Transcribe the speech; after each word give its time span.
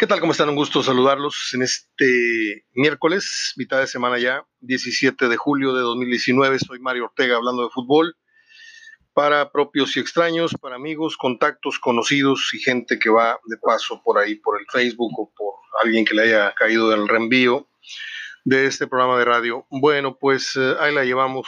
¿Qué 0.00 0.06
tal? 0.06 0.18
¿Cómo 0.18 0.32
están? 0.32 0.48
Un 0.48 0.56
gusto 0.56 0.82
saludarlos 0.82 1.50
en 1.52 1.60
este 1.60 2.64
miércoles, 2.72 3.52
mitad 3.56 3.80
de 3.80 3.86
semana 3.86 4.18
ya, 4.18 4.46
17 4.60 5.28
de 5.28 5.36
julio 5.36 5.74
de 5.74 5.82
2019. 5.82 6.58
Soy 6.58 6.78
Mario 6.78 7.04
Ortega 7.04 7.36
hablando 7.36 7.64
de 7.64 7.68
fútbol 7.68 8.16
para 9.12 9.52
propios 9.52 9.94
y 9.98 10.00
extraños, 10.00 10.54
para 10.58 10.76
amigos, 10.76 11.18
contactos, 11.18 11.78
conocidos 11.78 12.48
y 12.54 12.60
gente 12.60 12.98
que 12.98 13.10
va 13.10 13.38
de 13.44 13.58
paso 13.58 14.00
por 14.02 14.16
ahí, 14.16 14.36
por 14.36 14.58
el 14.58 14.64
Facebook 14.72 15.12
o 15.20 15.34
por 15.36 15.56
alguien 15.84 16.06
que 16.06 16.14
le 16.14 16.22
haya 16.22 16.54
caído 16.54 16.88
del 16.88 17.06
reenvío 17.06 17.68
de 18.44 18.64
este 18.64 18.86
programa 18.86 19.18
de 19.18 19.26
radio. 19.26 19.66
Bueno, 19.68 20.16
pues 20.18 20.56
eh, 20.56 20.76
ahí 20.80 20.94
la 20.94 21.04
llevamos, 21.04 21.46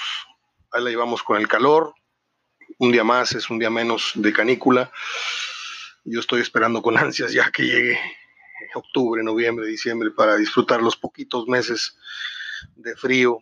ahí 0.72 0.84
la 0.84 0.90
llevamos 0.90 1.22
con 1.22 1.40
el 1.40 1.48
calor. 1.48 1.94
Un 2.76 2.92
día 2.92 3.02
más 3.02 3.32
es 3.32 3.48
un 3.48 3.58
día 3.58 3.70
menos 3.70 4.12
de 4.14 4.30
canícula. 4.30 4.92
Yo 6.04 6.20
estoy 6.20 6.42
esperando 6.42 6.82
con 6.82 6.98
ansias 6.98 7.32
ya 7.32 7.50
que 7.50 7.62
llegue 7.62 7.98
octubre, 8.78 9.22
noviembre, 9.22 9.66
diciembre, 9.66 10.10
para 10.10 10.36
disfrutar 10.36 10.82
los 10.82 10.96
poquitos 10.96 11.48
meses 11.48 11.96
de 12.76 12.96
frío. 12.96 13.38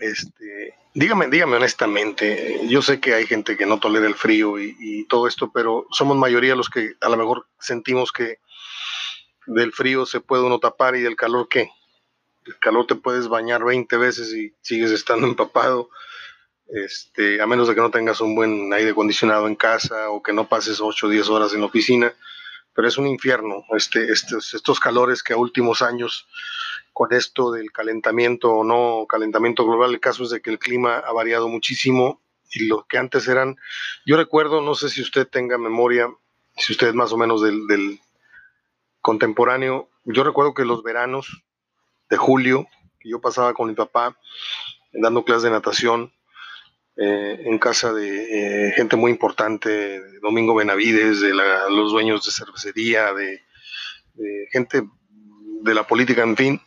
Este, 0.00 0.74
dígame, 0.94 1.28
dígame 1.28 1.56
honestamente, 1.56 2.60
yo 2.66 2.82
sé 2.82 3.00
que 3.00 3.14
hay 3.14 3.26
gente 3.26 3.56
que 3.56 3.66
no 3.66 3.78
tolera 3.78 4.06
el 4.06 4.14
frío 4.14 4.58
y, 4.58 5.06
todo 5.08 5.26
esto, 5.26 5.50
pero 5.52 5.86
somos 5.90 6.16
mayoría 6.16 6.54
los 6.54 6.70
que 6.70 6.94
a 7.00 7.08
lo 7.08 7.16
mejor 7.16 7.46
sentimos 7.58 8.12
que 8.12 8.38
del 9.46 9.72
frío 9.72 10.06
se 10.06 10.20
puede 10.20 10.44
uno 10.44 10.60
tapar 10.60 10.94
y 10.94 11.00
del 11.00 11.16
calor 11.16 11.48
qué. 11.48 11.70
El 12.46 12.58
calor 12.58 12.86
te 12.86 12.94
puedes 12.94 13.28
bañar 13.28 13.64
20 13.64 13.96
veces 13.96 14.32
y 14.32 14.54
sigues 14.60 14.90
estando 14.90 15.26
empapado. 15.28 15.90
Este, 16.68 17.42
a 17.42 17.46
menos 17.48 17.66
de 17.66 17.74
que 17.74 17.80
no 17.80 17.90
tengas 17.90 18.20
un 18.20 18.36
buen 18.36 18.72
aire 18.72 18.90
acondicionado 18.90 19.48
en 19.48 19.56
casa 19.56 20.10
o 20.10 20.22
que 20.22 20.32
no 20.32 20.48
pases 20.48 20.80
8 20.80 21.06
o 21.06 21.10
10 21.10 21.28
horas 21.28 21.52
en 21.52 21.60
la 21.60 21.66
oficina 21.66 22.14
pero 22.74 22.88
es 22.88 22.98
un 22.98 23.06
infierno 23.06 23.64
este, 23.76 24.12
estos, 24.12 24.54
estos 24.54 24.80
calores 24.80 25.22
que 25.22 25.32
a 25.32 25.36
últimos 25.36 25.82
años, 25.82 26.28
con 26.92 27.12
esto 27.12 27.50
del 27.52 27.72
calentamiento 27.72 28.50
o 28.50 28.64
no 28.64 29.06
calentamiento 29.08 29.64
global, 29.64 29.90
el 29.90 30.00
caso 30.00 30.24
es 30.24 30.30
de 30.30 30.40
que 30.40 30.50
el 30.50 30.58
clima 30.58 30.98
ha 30.98 31.12
variado 31.12 31.48
muchísimo 31.48 32.20
y 32.52 32.66
lo 32.66 32.86
que 32.86 32.98
antes 32.98 33.28
eran, 33.28 33.56
yo 34.04 34.16
recuerdo, 34.16 34.60
no 34.60 34.74
sé 34.74 34.88
si 34.88 35.02
usted 35.02 35.28
tenga 35.28 35.56
memoria, 35.56 36.08
si 36.56 36.72
usted 36.72 36.88
es 36.88 36.94
más 36.94 37.12
o 37.12 37.16
menos 37.16 37.42
del, 37.42 37.66
del 37.66 38.00
contemporáneo, 39.00 39.88
yo 40.04 40.24
recuerdo 40.24 40.54
que 40.54 40.64
los 40.64 40.82
veranos 40.82 41.42
de 42.08 42.16
julio, 42.16 42.66
que 42.98 43.08
yo 43.08 43.20
pasaba 43.20 43.54
con 43.54 43.68
mi 43.68 43.74
papá 43.74 44.16
dando 44.92 45.24
clases 45.24 45.44
de 45.44 45.50
natación, 45.50 46.12
eh, 47.02 47.44
en 47.46 47.58
casa 47.58 47.94
de 47.94 48.68
eh, 48.68 48.72
gente 48.72 48.94
muy 48.94 49.10
importante, 49.10 50.02
Domingo 50.20 50.54
Benavides, 50.54 51.22
de 51.22 51.32
los 51.32 51.92
dueños 51.92 52.26
de 52.26 52.30
cervecería, 52.30 53.14
de, 53.14 53.42
gente 54.52 54.82
de 55.62 55.74
la 55.74 55.86
política, 55.86 56.22
en 56.22 56.36
fin, 56.36 56.60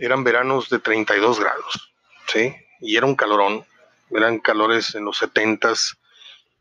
eran 0.00 0.24
veranos 0.24 0.68
de 0.70 0.80
32 0.80 1.38
grados, 1.38 1.94
¿sí? 2.26 2.52
Y 2.80 2.96
era 2.96 3.06
un 3.06 3.14
calorón, 3.14 3.64
eran 4.10 4.40
calores 4.40 4.96
en 4.96 5.04
los 5.04 5.22
70s, 5.22 5.96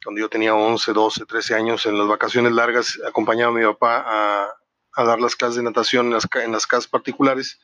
cuando 0.03 0.21
yo 0.21 0.29
tenía 0.29 0.53
11, 0.53 0.93
12, 0.93 1.25
13 1.25 1.55
años, 1.55 1.85
en 1.87 1.97
las 1.97 2.07
vacaciones 2.07 2.51
largas, 2.51 2.99
acompañaba 3.07 3.51
a 3.51 3.57
mi 3.57 3.65
papá 3.65 4.03
a, 4.05 4.53
a 4.95 5.03
dar 5.03 5.19
las 5.19 5.35
clases 5.35 5.55
de 5.55 5.63
natación 5.63 6.05
en 6.05 6.13
las, 6.13 6.27
en 6.43 6.51
las 6.51 6.67
casas 6.67 6.87
particulares. 6.87 7.59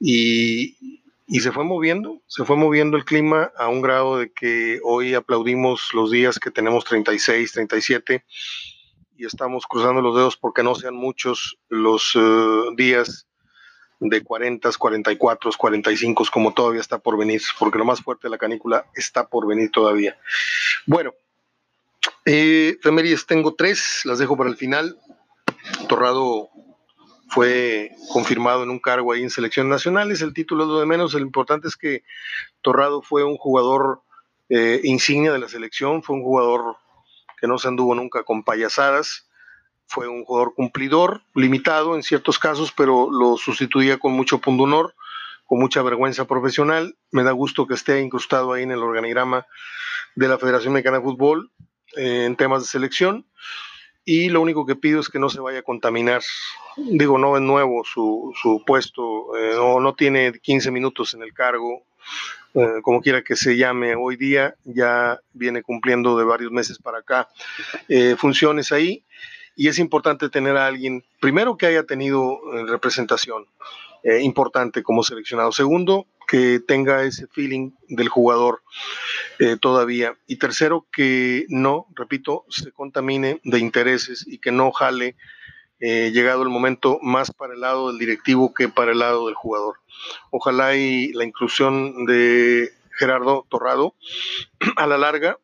Y, 0.00 1.02
y 1.26 1.40
se 1.40 1.50
fue 1.50 1.64
moviendo, 1.64 2.22
se 2.26 2.44
fue 2.44 2.56
moviendo 2.56 2.96
el 2.96 3.04
clima 3.04 3.50
a 3.56 3.68
un 3.68 3.82
grado 3.82 4.18
de 4.18 4.32
que 4.32 4.80
hoy 4.84 5.14
aplaudimos 5.14 5.90
los 5.92 6.10
días 6.10 6.38
que 6.38 6.50
tenemos 6.50 6.84
36, 6.84 7.52
37 7.52 8.24
y 9.16 9.26
estamos 9.26 9.66
cruzando 9.66 10.00
los 10.00 10.14
dedos 10.14 10.36
porque 10.36 10.62
no 10.62 10.74
sean 10.74 10.94
muchos 10.94 11.58
los 11.68 12.12
eh, 12.14 12.62
días 12.76 13.26
de 13.98 14.22
40, 14.22 14.70
44, 14.78 15.50
45 15.56 16.24
como 16.32 16.54
todavía 16.54 16.80
está 16.80 16.98
por 16.98 17.18
venir, 17.18 17.40
porque 17.58 17.78
lo 17.78 17.84
más 17.84 18.02
fuerte 18.02 18.28
de 18.28 18.30
la 18.30 18.38
canícula 18.38 18.86
está 18.94 19.26
por 19.26 19.46
venir 19.46 19.70
todavía. 19.70 20.18
Bueno, 20.86 21.14
eh, 22.24 22.76
tengo 23.26 23.54
tres, 23.54 24.02
las 24.04 24.18
dejo 24.18 24.36
para 24.36 24.50
el 24.50 24.56
final. 24.56 24.98
Torrado 25.88 26.50
fue 27.28 27.90
confirmado 28.12 28.62
en 28.62 28.70
un 28.70 28.78
cargo 28.78 29.12
ahí 29.12 29.22
en 29.22 29.30
selecciones 29.30 29.70
nacionales. 29.70 30.22
El 30.22 30.32
título 30.32 30.64
es 30.64 30.68
lo 30.68 30.80
de 30.80 30.86
menos. 30.86 31.12
Lo 31.14 31.20
importante 31.20 31.68
es 31.68 31.76
que 31.76 32.02
Torrado 32.62 33.02
fue 33.02 33.24
un 33.24 33.36
jugador 33.36 34.02
eh, 34.48 34.80
insignia 34.84 35.32
de 35.32 35.38
la 35.38 35.48
selección, 35.48 36.02
fue 36.02 36.16
un 36.16 36.22
jugador 36.22 36.76
que 37.40 37.46
no 37.46 37.58
se 37.58 37.68
anduvo 37.68 37.94
nunca 37.94 38.22
con 38.22 38.44
payasadas, 38.44 39.28
fue 39.86 40.08
un 40.08 40.24
jugador 40.24 40.54
cumplidor, 40.54 41.22
limitado 41.34 41.96
en 41.96 42.02
ciertos 42.02 42.38
casos, 42.38 42.72
pero 42.72 43.10
lo 43.10 43.36
sustituía 43.36 43.98
con 43.98 44.12
mucho 44.12 44.40
honor, 44.46 44.94
con 45.46 45.58
mucha 45.58 45.82
vergüenza 45.82 46.26
profesional. 46.26 46.96
Me 47.10 47.24
da 47.24 47.32
gusto 47.32 47.66
que 47.66 47.74
esté 47.74 48.00
incrustado 48.00 48.52
ahí 48.52 48.62
en 48.62 48.70
el 48.70 48.82
organigrama 48.82 49.46
de 50.14 50.28
la 50.28 50.38
Federación 50.38 50.72
Mexicana 50.72 50.98
de 50.98 51.04
Fútbol 51.04 51.50
eh, 51.96 52.24
en 52.24 52.36
temas 52.36 52.62
de 52.62 52.68
selección 52.68 53.26
y 54.08 54.28
lo 54.28 54.40
único 54.40 54.64
que 54.64 54.76
pido 54.76 55.00
es 55.00 55.08
que 55.08 55.18
no 55.18 55.28
se 55.28 55.40
vaya 55.40 55.58
a 55.58 55.62
contaminar. 55.62 56.22
Digo, 56.76 57.18
no 57.18 57.36
es 57.36 57.42
nuevo 57.42 57.82
su, 57.84 58.32
su 58.40 58.62
puesto, 58.64 59.36
eh, 59.36 59.54
no, 59.56 59.80
no, 59.80 59.94
tiene 59.94 60.32
15 60.32 60.70
minutos 60.70 61.12
en 61.14 61.22
el 61.22 61.34
cargo, 61.34 61.82
eh, 62.54 62.80
como 62.82 63.02
quiera 63.02 63.22
que 63.22 63.34
se 63.34 63.56
llame 63.56 63.96
hoy 63.96 64.16
día, 64.16 64.54
ya 64.64 65.18
viene 65.32 65.62
cumpliendo 65.62 66.16
de 66.16 66.24
varios 66.24 66.52
meses 66.52 66.78
para 66.78 66.98
acá 66.98 67.28
eh, 67.88 68.14
funciones 68.16 68.70
ahí 68.70 69.04
y 69.56 69.66
es 69.68 69.78
importante 69.80 70.28
tener 70.28 70.56
a 70.56 70.66
alguien, 70.66 71.04
primero 71.20 71.56
que 71.56 71.66
haya 71.66 71.82
tenido 71.82 72.38
representación 72.66 73.46
importante 74.22 74.82
como 74.82 75.02
seleccionado, 75.02 75.52
segundo 75.52 76.06
que 76.26 76.60
tenga 76.60 77.04
ese 77.04 77.26
feeling 77.28 77.70
del 77.88 78.08
jugador 78.08 78.62
eh, 79.38 79.56
todavía. 79.60 80.16
Y 80.26 80.36
tercero, 80.36 80.86
que 80.92 81.46
no, 81.48 81.86
repito, 81.94 82.44
se 82.48 82.72
contamine 82.72 83.40
de 83.44 83.58
intereses 83.58 84.26
y 84.26 84.38
que 84.38 84.52
no 84.52 84.72
jale, 84.72 85.16
eh, 85.78 86.10
llegado 86.12 86.42
el 86.42 86.48
momento, 86.48 86.98
más 87.02 87.30
para 87.30 87.54
el 87.54 87.60
lado 87.60 87.88
del 87.88 87.98
directivo 87.98 88.54
que 88.54 88.68
para 88.68 88.92
el 88.92 88.98
lado 88.98 89.26
del 89.26 89.34
jugador. 89.34 89.76
Ojalá 90.30 90.74
y 90.74 91.12
la 91.12 91.24
inclusión 91.24 92.06
de 92.06 92.70
Gerardo 92.98 93.46
Torrado 93.48 93.94
a 94.76 94.86
la 94.86 94.98
larga, 94.98 95.38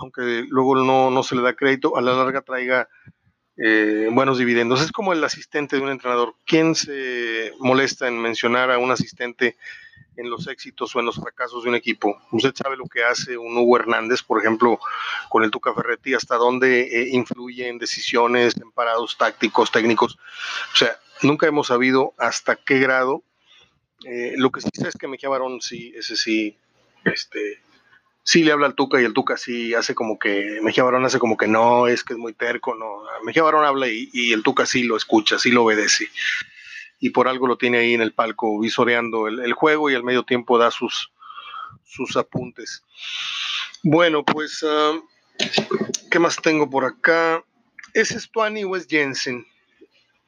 aunque 0.00 0.44
luego 0.48 0.74
no, 0.76 1.10
no 1.10 1.22
se 1.22 1.36
le 1.36 1.42
da 1.42 1.54
crédito, 1.54 1.96
a 1.96 2.00
la 2.00 2.12
larga 2.12 2.42
traiga 2.42 2.88
eh, 3.60 4.08
buenos 4.12 4.38
dividendos. 4.38 4.80
Es 4.80 4.92
como 4.92 5.12
el 5.12 5.22
asistente 5.24 5.76
de 5.76 5.82
un 5.82 5.90
entrenador. 5.90 6.34
¿Quién 6.46 6.74
se 6.74 7.52
molesta 7.58 8.06
en 8.06 8.20
mencionar 8.20 8.70
a 8.70 8.78
un 8.78 8.90
asistente 8.92 9.56
en 10.16 10.30
los 10.30 10.46
éxitos 10.46 10.94
o 10.94 11.00
en 11.00 11.06
los 11.06 11.16
fracasos 11.16 11.64
de 11.64 11.70
un 11.70 11.74
equipo? 11.74 12.20
Usted 12.30 12.54
sabe 12.54 12.76
lo 12.76 12.86
que 12.86 13.02
hace 13.02 13.36
un 13.36 13.56
Hugo 13.58 13.76
Hernández, 13.76 14.22
por 14.22 14.38
ejemplo, 14.38 14.78
con 15.28 15.42
el 15.42 15.50
Tuca 15.50 15.74
Ferretti, 15.74 16.14
hasta 16.14 16.36
dónde 16.36 16.82
eh, 16.82 17.08
influye 17.10 17.68
en 17.68 17.78
decisiones, 17.78 18.56
en 18.56 18.70
parados 18.70 19.18
tácticos, 19.18 19.72
técnicos. 19.72 20.18
O 20.72 20.76
sea, 20.76 20.96
nunca 21.22 21.48
hemos 21.48 21.66
sabido 21.66 22.14
hasta 22.16 22.54
qué 22.54 22.78
grado. 22.78 23.24
Eh, 24.04 24.34
lo 24.36 24.52
que 24.52 24.60
sí 24.60 24.68
sé 24.72 24.88
es 24.88 24.96
que 24.96 25.08
Mejía 25.08 25.28
Barón, 25.28 25.60
sí, 25.60 25.92
ese 25.96 26.16
sí, 26.16 26.56
este, 27.04 27.60
sí 28.28 28.44
le 28.44 28.52
habla 28.52 28.66
al 28.66 28.74
Tuca 28.74 29.00
y 29.00 29.06
el 29.06 29.14
Tuca 29.14 29.38
sí 29.38 29.72
hace 29.72 29.94
como 29.94 30.18
que, 30.18 30.58
Mejía 30.60 30.84
Barón 30.84 31.02
hace 31.06 31.18
como 31.18 31.38
que 31.38 31.48
no, 31.48 31.86
es 31.86 32.04
que 32.04 32.12
es 32.12 32.18
muy 32.18 32.34
terco, 32.34 32.74
no. 32.74 33.04
Mejía 33.24 33.42
Barón 33.42 33.64
habla 33.64 33.86
y, 33.88 34.34
el 34.34 34.42
Tuca 34.42 34.66
sí 34.66 34.82
lo 34.82 34.98
escucha, 34.98 35.38
sí 35.38 35.50
lo 35.50 35.64
obedece. 35.64 36.10
Y 37.00 37.08
por 37.08 37.26
algo 37.26 37.46
lo 37.46 37.56
tiene 37.56 37.78
ahí 37.78 37.94
en 37.94 38.02
el 38.02 38.12
palco 38.12 38.60
visoreando 38.60 39.28
el, 39.28 39.54
juego 39.54 39.88
y 39.88 39.94
al 39.94 40.04
medio 40.04 40.24
tiempo 40.24 40.58
da 40.58 40.70
sus, 40.70 41.10
sus 41.86 42.18
apuntes. 42.18 42.84
Bueno, 43.82 44.22
pues, 44.26 44.62
ah, 44.62 45.00
¿qué 46.10 46.18
más 46.18 46.36
tengo 46.36 46.68
por 46.68 46.84
acá? 46.84 47.42
¿Es 47.94 48.10
Stuani 48.10 48.62
o 48.62 48.76
es 48.76 48.86
Jensen? 48.86 49.46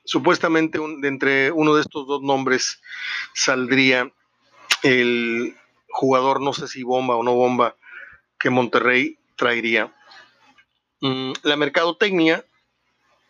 Supuestamente 0.07 0.79
de 0.79 1.09
entre 1.09 1.53
uno 1.53 1.75
de 1.75 1.83
estos 1.83 2.07
dos 2.07 2.23
nombres 2.23 2.81
saldría 3.35 4.11
el 4.83 5.55
jugador, 5.91 6.41
no 6.41 6.55
sé 6.55 6.67
si 6.67 6.83
bomba 6.83 7.17
o 7.17 7.23
no 7.23 7.35
bomba, 7.35 7.77
que 8.41 8.51
Monterrey 8.51 9.19
traería. 9.37 9.93
Mm, 11.01 11.33
la 11.43 11.57
mercadotecnia 11.57 12.45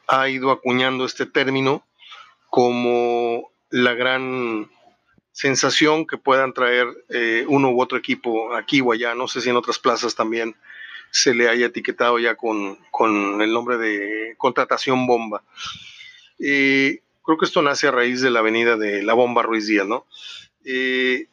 ha 0.07 0.29
ido 0.29 0.51
acuñando 0.51 1.05
este 1.05 1.27
término 1.27 1.85
como 2.49 3.51
la 3.71 3.95
gran 3.95 4.71
sensación 5.33 6.07
que 6.07 6.17
puedan 6.17 6.53
traer 6.53 6.87
eh, 7.09 7.45
uno 7.49 7.71
u 7.71 7.81
otro 7.81 7.99
equipo 7.99 8.55
aquí 8.55 8.81
o 8.81 8.93
allá. 8.93 9.15
No 9.15 9.29
sé 9.29 9.41
si 9.41 9.51
en 9.51 9.57
otras 9.57 9.79
plazas 9.79 10.15
también 10.15 10.57
se 11.11 11.35
le 11.35 11.49
haya 11.49 11.67
etiquetado 11.67 12.19
ya 12.19 12.37
con, 12.37 12.79
el 13.41 13.53
nombre 13.53 13.79
de 13.79 14.35
contratación 14.39 15.07
bomba. 15.07 15.43
Eh, 16.39 17.01
creo 17.25 17.39
que 17.39 17.45
esto 17.45 17.63
nace 17.63 17.89
a 17.89 17.93
raíz 17.93 18.21
de 18.21 18.31
la 18.31 18.41
avenida 18.41 18.77
de 18.77 19.03
la 19.03 19.15
bomba 19.15 19.43
Ruiz 19.43 19.67
Díaz, 19.67 19.87
¿no? 19.87 20.07
Eh, 20.65 21.27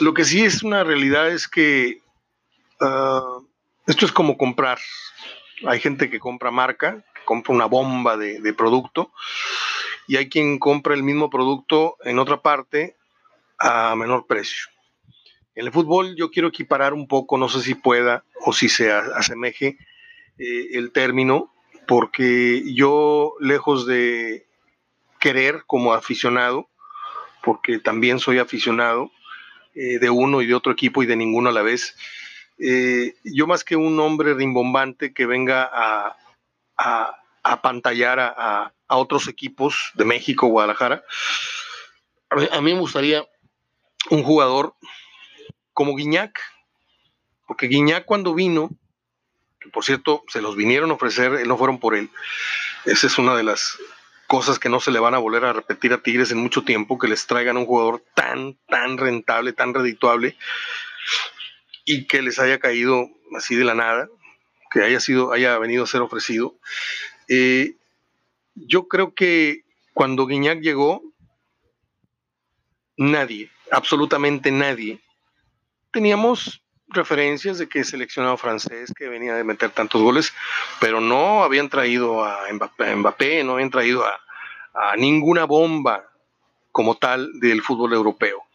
lo 0.00 0.14
que 0.14 0.24
sí 0.24 0.44
es 0.44 0.62
una 0.62 0.84
realidad 0.84 1.30
es 1.30 1.48
que 1.48 2.00
Ah, 2.80 3.38
esto 3.86 4.04
es 4.04 4.12
como 4.12 4.36
comprar. 4.36 4.78
Hay 5.66 5.80
gente 5.80 6.10
que 6.10 6.18
compra 6.18 6.50
marca, 6.50 7.04
compra 7.24 7.54
una 7.54 7.66
bomba 7.66 8.16
de, 8.16 8.52
producto 8.54 9.12
y 10.06 10.16
hay 10.16 10.28
quien 10.28 10.58
compra 10.58 10.94
el 10.94 11.02
mismo 11.02 11.30
producto 11.30 11.96
en 12.04 12.18
otra 12.18 12.42
parte 12.42 12.96
a 13.58 13.94
menor 13.96 14.26
precio. 14.26 14.66
En 15.54 15.66
el 15.66 15.72
fútbol 15.72 16.14
yo 16.16 16.30
quiero 16.30 16.48
equiparar 16.48 16.92
un 16.92 17.08
poco, 17.08 17.38
no 17.38 17.48
sé 17.48 17.62
si 17.62 17.74
pueda 17.74 18.24
o 18.44 18.52
si 18.52 18.68
se 18.68 18.92
asemeje 18.92 19.78
eh, 20.38 20.68
el 20.72 20.92
término, 20.92 21.52
porque 21.88 22.62
yo 22.74 23.34
lejos 23.40 23.86
de 23.86 24.46
querer 25.18 25.64
como 25.66 25.94
aficionado, 25.94 26.68
porque 27.42 27.78
también 27.78 28.18
soy 28.18 28.38
aficionado 28.38 29.10
eh, 29.74 29.98
de 29.98 30.10
uno 30.10 30.42
y 30.42 30.46
de 30.46 30.54
otro 30.54 30.72
equipo 30.72 31.02
y 31.02 31.06
de 31.06 31.16
ninguno 31.16 31.48
a 31.48 31.52
la 31.52 31.62
vez, 31.62 31.96
eh, 32.58 33.14
yo 33.24 33.46
más 33.46 33.64
que 33.64 33.76
un 33.76 33.98
hombre 34.00 34.34
rimbombante 34.34 35.12
que 35.12 35.26
venga 35.26 35.68
a, 35.70 36.16
a, 36.76 37.62
pantallar 37.62 38.18
a, 38.20 38.72
otros 38.88 39.28
equipos 39.28 39.90
de 39.94 40.04
México, 40.04 40.46
Guadalajara, 40.46 41.04
a 42.30 42.60
mí, 42.60 42.72
me 42.72 42.80
gustaría 42.80 43.26
un 44.10 44.22
jugador 44.22 44.74
como 45.72 45.96
Guiñac, 45.96 46.40
porque 47.46 47.66
Guiñac 47.66 48.04
cuando 48.04 48.34
vino, 48.34 48.70
que 49.60 49.68
por 49.70 49.84
cierto 49.84 50.22
se 50.28 50.40
los 50.40 50.56
vinieron 50.56 50.90
a 50.90 50.94
ofrecer, 50.94 51.46
no 51.46 51.58
fueron 51.58 51.78
por 51.80 51.94
él, 51.94 52.10
esa 52.84 53.06
es 53.06 53.18
una 53.18 53.36
de 53.36 53.42
las 53.42 53.76
cosas 54.26 54.58
que 54.58 54.68
no 54.68 54.80
se 54.80 54.90
le 54.90 55.00
van 55.00 55.14
a 55.14 55.18
volver 55.18 55.44
a 55.44 55.52
repetir 55.52 55.92
a 55.92 56.02
Tigres 56.02 56.30
en 56.30 56.38
mucho 56.38 56.62
tiempo, 56.62 56.98
que 56.98 57.08
les 57.08 57.26
traigan 57.26 57.56
un 57.56 57.66
jugador 57.66 58.04
tan, 58.14 58.56
tan 58.68 58.98
rentable, 58.98 59.52
tan 59.52 59.74
redituable, 59.74 60.36
y 61.86 62.06
que 62.06 62.20
les 62.20 62.38
haya 62.38 62.58
caído 62.58 63.08
así 63.34 63.54
de 63.54 63.64
la 63.64 63.74
nada, 63.74 64.10
que 64.70 64.82
haya 64.82 65.00
sido, 65.00 65.32
haya 65.32 65.56
venido 65.58 65.84
a 65.84 65.86
ser 65.86 66.02
ofrecido. 66.02 66.54
Eh, 67.28 67.76
yo 68.54 68.88
creo 68.88 69.14
que 69.14 69.64
cuando 69.94 70.26
Guiñac 70.26 70.60
llegó, 70.60 71.02
nadie, 72.96 73.50
absolutamente 73.70 74.50
nadie, 74.50 75.00
teníamos 75.92 76.62
referencias 76.88 77.58
de 77.58 77.68
que 77.68 77.84
seleccionado 77.84 78.36
francés 78.36 78.92
que 78.96 79.08
venía 79.08 79.34
de 79.34 79.44
meter 79.44 79.70
tantos 79.70 80.02
goles, 80.02 80.34
pero 80.80 81.00
no 81.00 81.44
habían 81.44 81.68
traído 81.68 82.24
a 82.24 82.46
Mbappé, 82.52 83.44
no 83.44 83.54
habían 83.54 83.70
traído 83.70 84.04
a, 84.04 84.20
a 84.74 84.96
ninguna 84.96 85.44
bomba 85.44 86.04
como 86.72 86.96
tal 86.96 87.38
del 87.40 87.62
fútbol 87.62 87.92
europeo. 87.92 88.45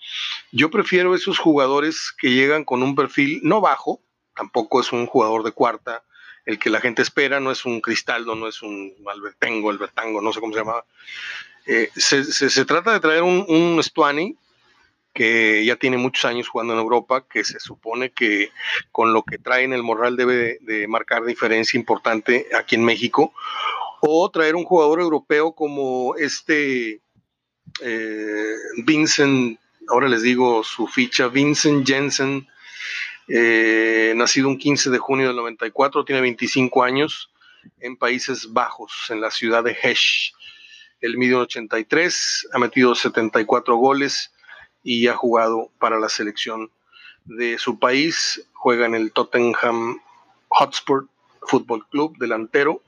Yo 0.52 0.70
prefiero 0.70 1.16
esos 1.16 1.40
jugadores 1.40 2.14
que 2.18 2.32
llegan 2.32 2.64
con 2.64 2.84
un 2.84 2.96
perfil 2.96 3.40
no 3.44 3.62
bajo, 3.62 4.02
tampoco 4.36 4.82
es 4.82 4.92
un 4.92 5.06
jugador 5.06 5.44
de 5.44 5.52
cuarta, 5.52 6.04
el 6.46 6.58
que 6.60 6.70
la 6.70 6.82
gente 6.82 7.02
espera, 7.02 7.40
no 7.40 7.52
es 7.52 7.66
un 7.66 7.82
Cristaldo, 7.82 8.36
no 8.36 8.48
es 8.48 8.62
un 8.62 8.94
Albertengo, 9.08 9.70
Albertango, 9.70 10.22
no 10.22 10.34
sé 10.34 10.40
cómo 10.40 10.54
se 10.54 10.60
llamaba. 10.60 10.86
Eh, 11.66 11.90
se, 11.96 12.66
trata 12.66 12.94
de 12.94 13.00
traer 13.00 13.22
un, 13.22 13.46
un 13.48 13.82
Stuani 13.84 14.36
que 15.14 15.66
ya 15.66 15.76
tiene 15.76 15.98
muchos 15.98 16.26
años 16.26 16.48
jugando 16.48 16.74
en 16.74 16.80
Europa, 16.80 17.26
que 17.28 17.44
se 17.44 17.60
supone 17.60 18.12
que 18.12 18.52
con 18.92 19.14
lo 19.14 19.24
que 19.24 19.38
trae 19.38 19.64
en 19.64 19.74
el 19.74 19.84
moral 19.84 20.16
debe 20.16 20.58
de, 20.62 20.88
marcar 20.88 21.26
diferencia 21.26 21.78
importante 21.78 22.48
aquí 22.58 22.76
en 22.76 22.86
México, 22.86 23.34
o 24.02 24.30
traer 24.32 24.56
un 24.56 24.64
jugador 24.64 25.02
europeo 25.02 25.54
como 25.54 26.16
este 26.16 27.02
eh, 27.82 28.56
Vincent, 28.86 29.60
ahora 29.92 30.08
les 30.08 30.22
digo 30.22 30.64
su 30.64 30.88
ficha, 30.88 31.28
Vincent 31.28 31.86
Jensen, 31.86 32.48
eh, 33.28 34.14
nacido 34.16 34.48
un 34.48 34.58
15 34.58 34.90
de 34.90 34.98
junio 34.98 35.28
del 35.28 35.36
94, 35.36 36.06
tiene 36.06 36.22
25 36.22 36.84
años 36.84 37.30
en 37.80 37.98
Países 37.98 38.52
Bajos, 38.54 38.92
en 39.10 39.22
la 39.22 39.30
ciudad 39.32 39.64
de 39.64 39.78
Hesch. 39.82 40.34
El 41.02 41.18
mide 41.18 41.36
83, 41.36 42.48
ha 42.54 42.60
metido 42.60 42.96
74 42.96 43.76
goles 43.76 44.32
y 44.84 45.08
ha 45.08 45.16
jugado 45.16 45.72
para 45.80 46.00
la 46.00 46.10
selección 46.10 46.72
de 47.26 47.58
su 47.58 47.78
país. 47.78 48.46
Juega 48.54 48.86
en 48.86 48.96
el 48.96 49.12
Tottenham 49.12 50.00
Hotspur 50.48 51.08
Football 51.42 51.86
Club, 51.90 52.18
delantero, 52.18 52.82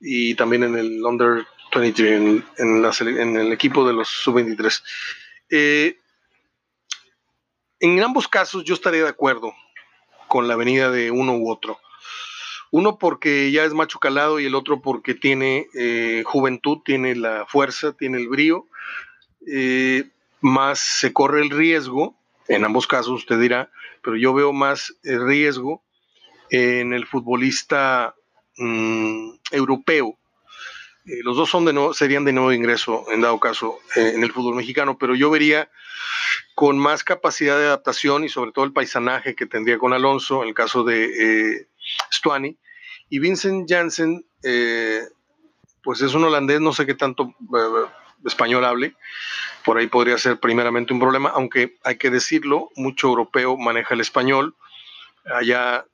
y 0.00 0.34
también 0.34 0.64
en 0.64 0.76
el 0.76 1.04
Under 1.04 1.46
23, 1.74 2.42
en, 2.58 3.36
el 3.36 3.52
equipo 3.52 3.86
de 3.86 3.94
los 3.94 4.08
sub-23. 4.08 4.82
Eh, 5.50 5.98
en 7.80 8.02
ambos 8.02 8.28
casos 8.28 8.64
yo 8.64 8.74
estaría 8.74 9.02
de 9.02 9.08
acuerdo 9.08 9.54
con 10.28 10.46
la 10.46 10.56
venida 10.56 10.90
de 10.90 11.10
uno 11.10 11.36
u 11.36 11.50
otro. 11.50 11.78
Uno 12.70 12.98
porque 12.98 13.50
ya 13.50 13.64
es 13.64 13.74
macho 13.74 13.98
calado 13.98 14.38
y 14.38 14.46
el 14.46 14.54
otro 14.54 14.80
porque 14.80 15.14
tiene 15.14 15.66
eh, 15.74 16.22
juventud, 16.24 16.78
tiene 16.84 17.16
la 17.16 17.46
fuerza, 17.46 17.94
tiene 17.96 18.18
el 18.18 18.28
brío. 18.28 18.66
Eh, 19.46 20.04
más 20.40 20.78
se 20.78 21.12
corre 21.12 21.42
el 21.42 21.50
riesgo, 21.50 22.14
en 22.46 22.64
ambos 22.64 22.86
casos 22.86 23.12
usted 23.12 23.40
dirá, 23.40 23.70
pero 24.02 24.16
yo 24.16 24.32
veo 24.34 24.52
más 24.52 24.94
el 25.02 25.26
riesgo 25.26 25.82
en 26.50 26.92
el 26.92 27.06
futbolista 27.06 28.14
mm, 28.56 29.30
europeo. 29.50 30.16
Eh, 31.06 31.20
los 31.22 31.36
dos 31.36 31.50
son 31.50 31.64
de 31.64 31.72
nuevo, 31.72 31.94
serían 31.94 32.24
de 32.24 32.32
nuevo 32.32 32.52
ingreso, 32.52 33.04
en 33.10 33.20
dado 33.20 33.40
caso, 33.40 33.78
en 33.96 34.22
el 34.22 34.32
fútbol 34.32 34.54
mexicano, 34.54 34.98
pero 34.98 35.14
yo 35.14 35.30
vería 35.30 35.70
con 36.54 36.78
más 36.78 37.04
capacidad 37.04 37.58
de 37.58 37.66
adaptación 37.66 38.24
y 38.24 38.28
sobre 38.28 38.52
todo 38.52 38.66
el 38.66 38.72
paisanaje 38.72 39.34
que 39.34 39.46
tendría 39.46 39.78
con 39.78 39.92
Alonso, 39.92 40.42
en 40.42 40.48
el 40.48 40.54
caso 40.54 40.84
de 40.84 41.04
eh, 41.54 41.68
Stuani. 42.12 42.58
Y 43.08 43.18
Vincent 43.18 43.66
Janssen, 43.66 44.24
eh, 44.42 45.00
pues 45.82 46.02
es 46.02 46.14
un 46.14 46.24
holandés, 46.24 46.60
no 46.60 46.72
sé 46.72 46.86
qué 46.86 46.94
tanto 46.94 47.34
eh, 47.40 47.90
español 48.26 48.64
hable, 48.66 48.94
por 49.64 49.78
ahí 49.78 49.86
podría 49.86 50.18
ser 50.18 50.38
primeramente 50.38 50.92
un 50.92 51.00
problema, 51.00 51.30
aunque 51.30 51.78
hay 51.82 51.96
que 51.96 52.10
decirlo, 52.10 52.68
mucho 52.76 53.08
europeo 53.08 53.56
maneja 53.56 53.94
el 53.94 54.00
español. 54.02 54.54
Allá, 55.24 55.86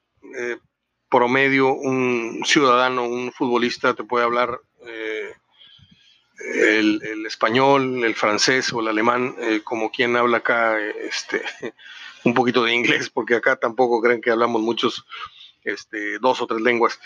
promedio, 1.08 1.72
un 1.72 2.42
ciudadano, 2.44 3.04
un 3.04 3.32
futbolista 3.32 3.94
te 3.94 4.02
puede 4.02 4.24
hablar 4.24 4.60
el, 6.38 7.26
español, 7.26 8.04
el 8.04 8.14
francés 8.14 8.72
o 8.72 8.80
el 8.80 8.88
alemán, 8.88 9.34
eh, 9.38 9.60
como 9.62 9.90
quien 9.90 10.16
habla 10.16 10.38
acá, 10.38 10.78
este, 10.80 11.42
un 12.24 12.34
poquito 12.34 12.64
de 12.64 12.74
inglés, 12.74 13.10
porque 13.10 13.34
acá 13.34 13.56
tampoco 13.56 14.00
creen 14.00 14.20
que 14.20 14.30
hablamos 14.30 14.62
muchos, 14.62 15.04
este, 15.64 16.18
dos 16.18 16.40
o 16.40 16.46
tres 16.46 16.60
lenguas. 16.60 17.00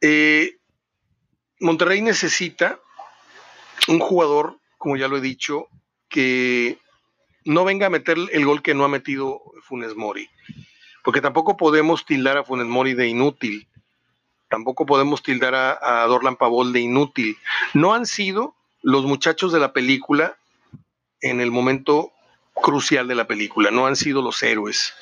Eh, 0.00 0.58
Monterrey 1.60 2.02
necesita 2.02 2.80
un 3.88 4.00
jugador, 4.00 4.58
como 4.78 4.96
ya 4.96 5.08
lo 5.08 5.16
he 5.16 5.20
dicho, 5.20 5.68
que 6.08 6.78
no 7.44 7.64
venga 7.64 7.86
a 7.86 7.90
meter 7.90 8.18
el 8.32 8.44
gol 8.44 8.62
que 8.62 8.74
no 8.74 8.84
ha 8.84 8.88
metido 8.88 9.42
Funes 9.62 9.94
Mori, 9.96 10.28
porque 11.04 11.20
tampoco 11.20 11.56
podemos 11.56 12.04
tildar 12.04 12.36
a 12.36 12.44
Funes 12.44 12.66
Mori 12.66 12.94
de 12.94 13.08
inútil 13.08 13.68
tampoco 14.52 14.84
podemos 14.84 15.22
tildar 15.22 15.54
a, 15.54 16.04
Dorlan 16.06 16.36
Pavol 16.36 16.74
de 16.74 16.80
inútil. 16.80 17.38
No 17.72 17.94
han 17.94 18.04
sido 18.04 18.54
los 18.82 19.06
muchachos 19.06 19.50
de 19.50 19.58
la 19.58 19.72
película 19.72 20.36
en 21.22 21.40
el 21.40 21.50
momento 21.50 22.12
crucial 22.52 23.08
de 23.08 23.14
la 23.14 23.26
película, 23.26 23.70
no 23.70 23.86
han 23.86 23.96
sido 23.96 24.20
los 24.20 24.42
héroes. 24.42 24.92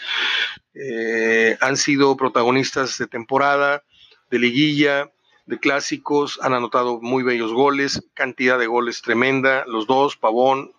Eh, 0.75 1.59
han 1.61 1.77
sido 1.77 2.17
protagonistas 2.17 2.97
de 2.99 3.09
temporada, 3.09 3.83
de 4.31 4.39
liguilla, 4.39 5.11
de 5.47 5.59
clásicos, 5.59 6.39
han 6.43 6.55
anotado 6.55 7.01
muy 7.01 7.25
bellos 7.25 7.53
goles, 7.53 8.05
cantidad 8.15 8.57
de 8.57 8.69
goles 8.69 9.03
tremenda, 9.03 9.65
los 9.67 9.89
dos, 9.89 10.17
Pavón, 10.17 10.71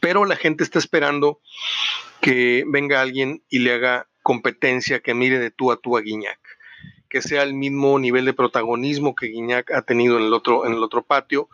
pero 0.00 0.24
la 0.24 0.36
gente 0.36 0.64
está 0.64 0.78
esperando 0.78 1.38
que 2.22 2.64
venga 2.66 3.02
alguien 3.02 3.42
y 3.50 3.58
le 3.58 3.74
haga 3.74 4.08
competencia, 4.22 5.00
que 5.00 5.12
mire 5.12 5.38
de 5.38 5.50
tú 5.50 5.70
a 5.70 5.76
tú 5.76 5.98
a 5.98 6.00
Guiñac 6.00 6.57
que 7.08 7.22
sea 7.22 7.42
el 7.42 7.54
mismo 7.54 7.98
nivel 7.98 8.24
de 8.24 8.34
protagonismo 8.34 9.14
que 9.14 9.26
Guiñac 9.26 9.70
ha 9.72 9.82
tenido 9.82 10.18
en 10.18 10.24
el 10.24 10.34
otro, 10.34 10.66
en 10.66 10.74
el 10.74 10.82
otro 10.82 11.02
patio, 11.02 11.48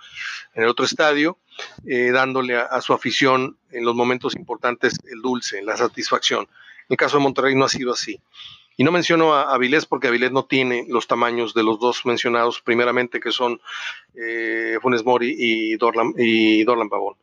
en 0.54 0.64
el 0.64 0.68
otro 0.68 0.84
estadio, 0.84 1.38
eh, 1.86 2.10
dándole 2.10 2.56
a, 2.56 2.80
su 2.80 2.92
afición 2.92 3.56
en 3.70 3.84
los 3.84 3.94
momentos 3.94 4.34
importantes 4.34 4.98
el 5.10 5.22
dulce, 5.22 5.62
la 5.62 5.76
satisfacción. 5.76 6.44
En 6.44 6.90
el 6.90 6.96
caso 6.96 7.18
de 7.18 7.22
Monterrey 7.22 7.54
no 7.54 7.64
ha 7.64 7.68
sido 7.68 7.92
así. 7.92 8.20
Y 8.76 8.82
no 8.82 8.90
menciono 8.90 9.34
a 9.34 9.54
Avilés 9.54 9.86
porque 9.86 10.08
Avilés 10.08 10.32
no 10.32 10.46
tiene 10.46 10.84
los 10.88 11.06
tamaños 11.06 11.54
de 11.54 11.62
los 11.62 11.78
dos 11.78 12.04
mencionados 12.04 12.60
primeramente, 12.60 13.20
que 13.20 13.30
son 13.30 13.60
eh, 14.16 14.78
Funes 14.82 15.04
Mori 15.04 15.32
y 15.38 15.76
Dorlan, 15.76 16.12
y 16.18 16.64
Pavón. 16.64 17.14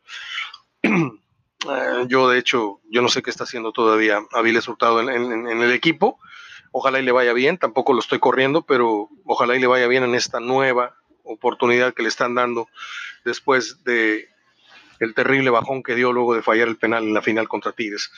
Eh, 0.82 0.90
yo, 2.08 2.30
de 2.30 2.38
hecho, 2.38 2.80
yo 2.88 3.02
no 3.02 3.08
sé 3.08 3.22
qué 3.22 3.28
está 3.28 3.44
haciendo 3.44 3.72
todavía 3.72 4.22
Avilés 4.32 4.66
Hurtado 4.66 5.00
en 5.00 5.46
el 5.46 5.72
equipo, 5.72 6.18
Ojalá 6.72 6.98
y 6.98 7.02
le 7.02 7.12
vaya 7.12 7.32
bien, 7.32 7.58
tampoco 7.58 7.92
lo 7.92 8.00
estoy 8.00 8.18
corriendo, 8.18 8.62
pero 8.62 9.08
ojalá 9.24 9.56
y 9.56 9.60
le 9.60 9.66
vaya 9.66 9.86
bien 9.86 10.02
en 10.04 10.14
esta 10.14 10.40
nueva 10.40 10.96
oportunidad 11.22 11.94
que 11.94 12.02
le 12.02 12.08
están 12.08 12.34
dando 12.34 12.68
después 13.24 13.84
de 13.84 14.28
el 14.98 15.14
terrible 15.14 15.50
bajón 15.50 15.82
que 15.82 15.94
dio 15.94 16.12
luego 16.12 16.34
de 16.34 16.42
fallar 16.42 16.68
el 16.68 16.78
penal 16.78 17.04
en 17.04 17.14
la 17.14 17.22
final 17.22 17.48
contra 17.48 17.72
Tigres. 17.72 18.10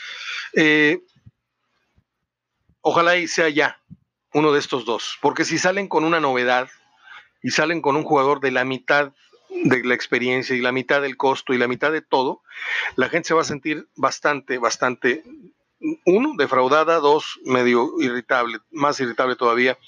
Eh, 0.52 1.00
ojalá 2.80 3.16
y 3.16 3.26
sea 3.26 3.48
ya 3.48 3.80
uno 4.32 4.52
de 4.52 4.60
estos 4.60 4.84
dos, 4.84 5.18
porque 5.20 5.44
si 5.44 5.58
salen 5.58 5.88
con 5.88 6.04
una 6.04 6.20
novedad 6.20 6.68
y 7.42 7.50
salen 7.50 7.80
con 7.80 7.96
un 7.96 8.04
jugador 8.04 8.40
de 8.40 8.50
la 8.50 8.64
mitad 8.64 9.12
de 9.48 9.84
la 9.84 9.94
experiencia 9.94 10.56
y 10.56 10.60
la 10.60 10.72
mitad 10.72 11.00
del 11.00 11.16
costo 11.16 11.54
y 11.54 11.58
la 11.58 11.68
mitad 11.68 11.92
de 11.92 12.02
todo, 12.02 12.42
la 12.96 13.08
gente 13.08 13.28
se 13.28 13.34
va 13.34 13.42
a 13.42 13.44
sentir 13.44 13.88
bastante, 13.96 14.58
bastante, 14.58 15.22
uno, 16.04 16.34
defraudada, 16.36 16.98
dos, 16.98 17.40
medio 17.44 18.00
irritable, 18.00 18.58
más 18.70 18.98
irritable 19.00 19.36
todavía, 19.36 19.78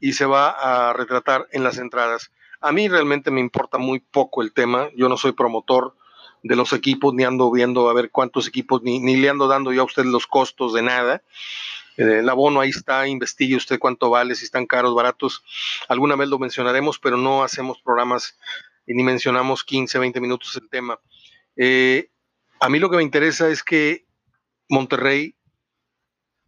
y 0.00 0.12
se 0.14 0.26
va 0.26 0.50
a 0.50 0.92
retratar 0.92 1.46
en 1.52 1.64
las 1.64 1.78
entradas. 1.78 2.30
A 2.60 2.72
mí 2.72 2.88
realmente 2.88 3.30
me 3.30 3.40
importa 3.40 3.78
muy 3.78 4.00
poco 4.00 4.42
el 4.42 4.52
tema, 4.52 4.88
yo 4.96 5.08
no 5.08 5.16
soy 5.16 5.32
promotor 5.32 5.94
de 6.42 6.56
los 6.56 6.72
equipos, 6.72 7.14
ni 7.14 7.24
ando 7.24 7.50
viendo 7.50 7.88
a 7.88 7.94
ver 7.94 8.10
cuántos 8.10 8.46
equipos, 8.46 8.82
ni, 8.82 9.00
ni 9.00 9.16
le 9.16 9.30
ando 9.30 9.48
dando 9.48 9.72
yo 9.72 9.82
a 9.82 9.86
usted 9.86 10.04
los 10.04 10.26
costos 10.26 10.72
de 10.72 10.82
nada. 10.82 11.22
Eh, 11.96 12.18
el 12.20 12.28
abono 12.28 12.60
ahí 12.60 12.70
está, 12.70 13.06
investigue 13.06 13.56
usted 13.56 13.78
cuánto 13.78 14.10
vale, 14.10 14.34
si 14.34 14.44
están 14.44 14.66
caros, 14.66 14.94
baratos. 14.94 15.42
Alguna 15.88 16.16
vez 16.16 16.28
lo 16.28 16.38
mencionaremos, 16.38 16.98
pero 16.98 17.16
no 17.16 17.42
hacemos 17.42 17.80
programas 17.80 18.36
y 18.86 18.94
ni 18.94 19.02
mencionamos 19.02 19.64
15, 19.64 19.98
20 19.98 20.20
minutos 20.20 20.54
el 20.56 20.68
tema. 20.68 20.98
Eh, 21.56 22.10
a 22.60 22.68
mí 22.68 22.78
lo 22.78 22.90
que 22.90 22.96
me 22.96 23.02
interesa 23.02 23.48
es 23.48 23.62
que 23.62 24.04
Monterrey 24.68 25.34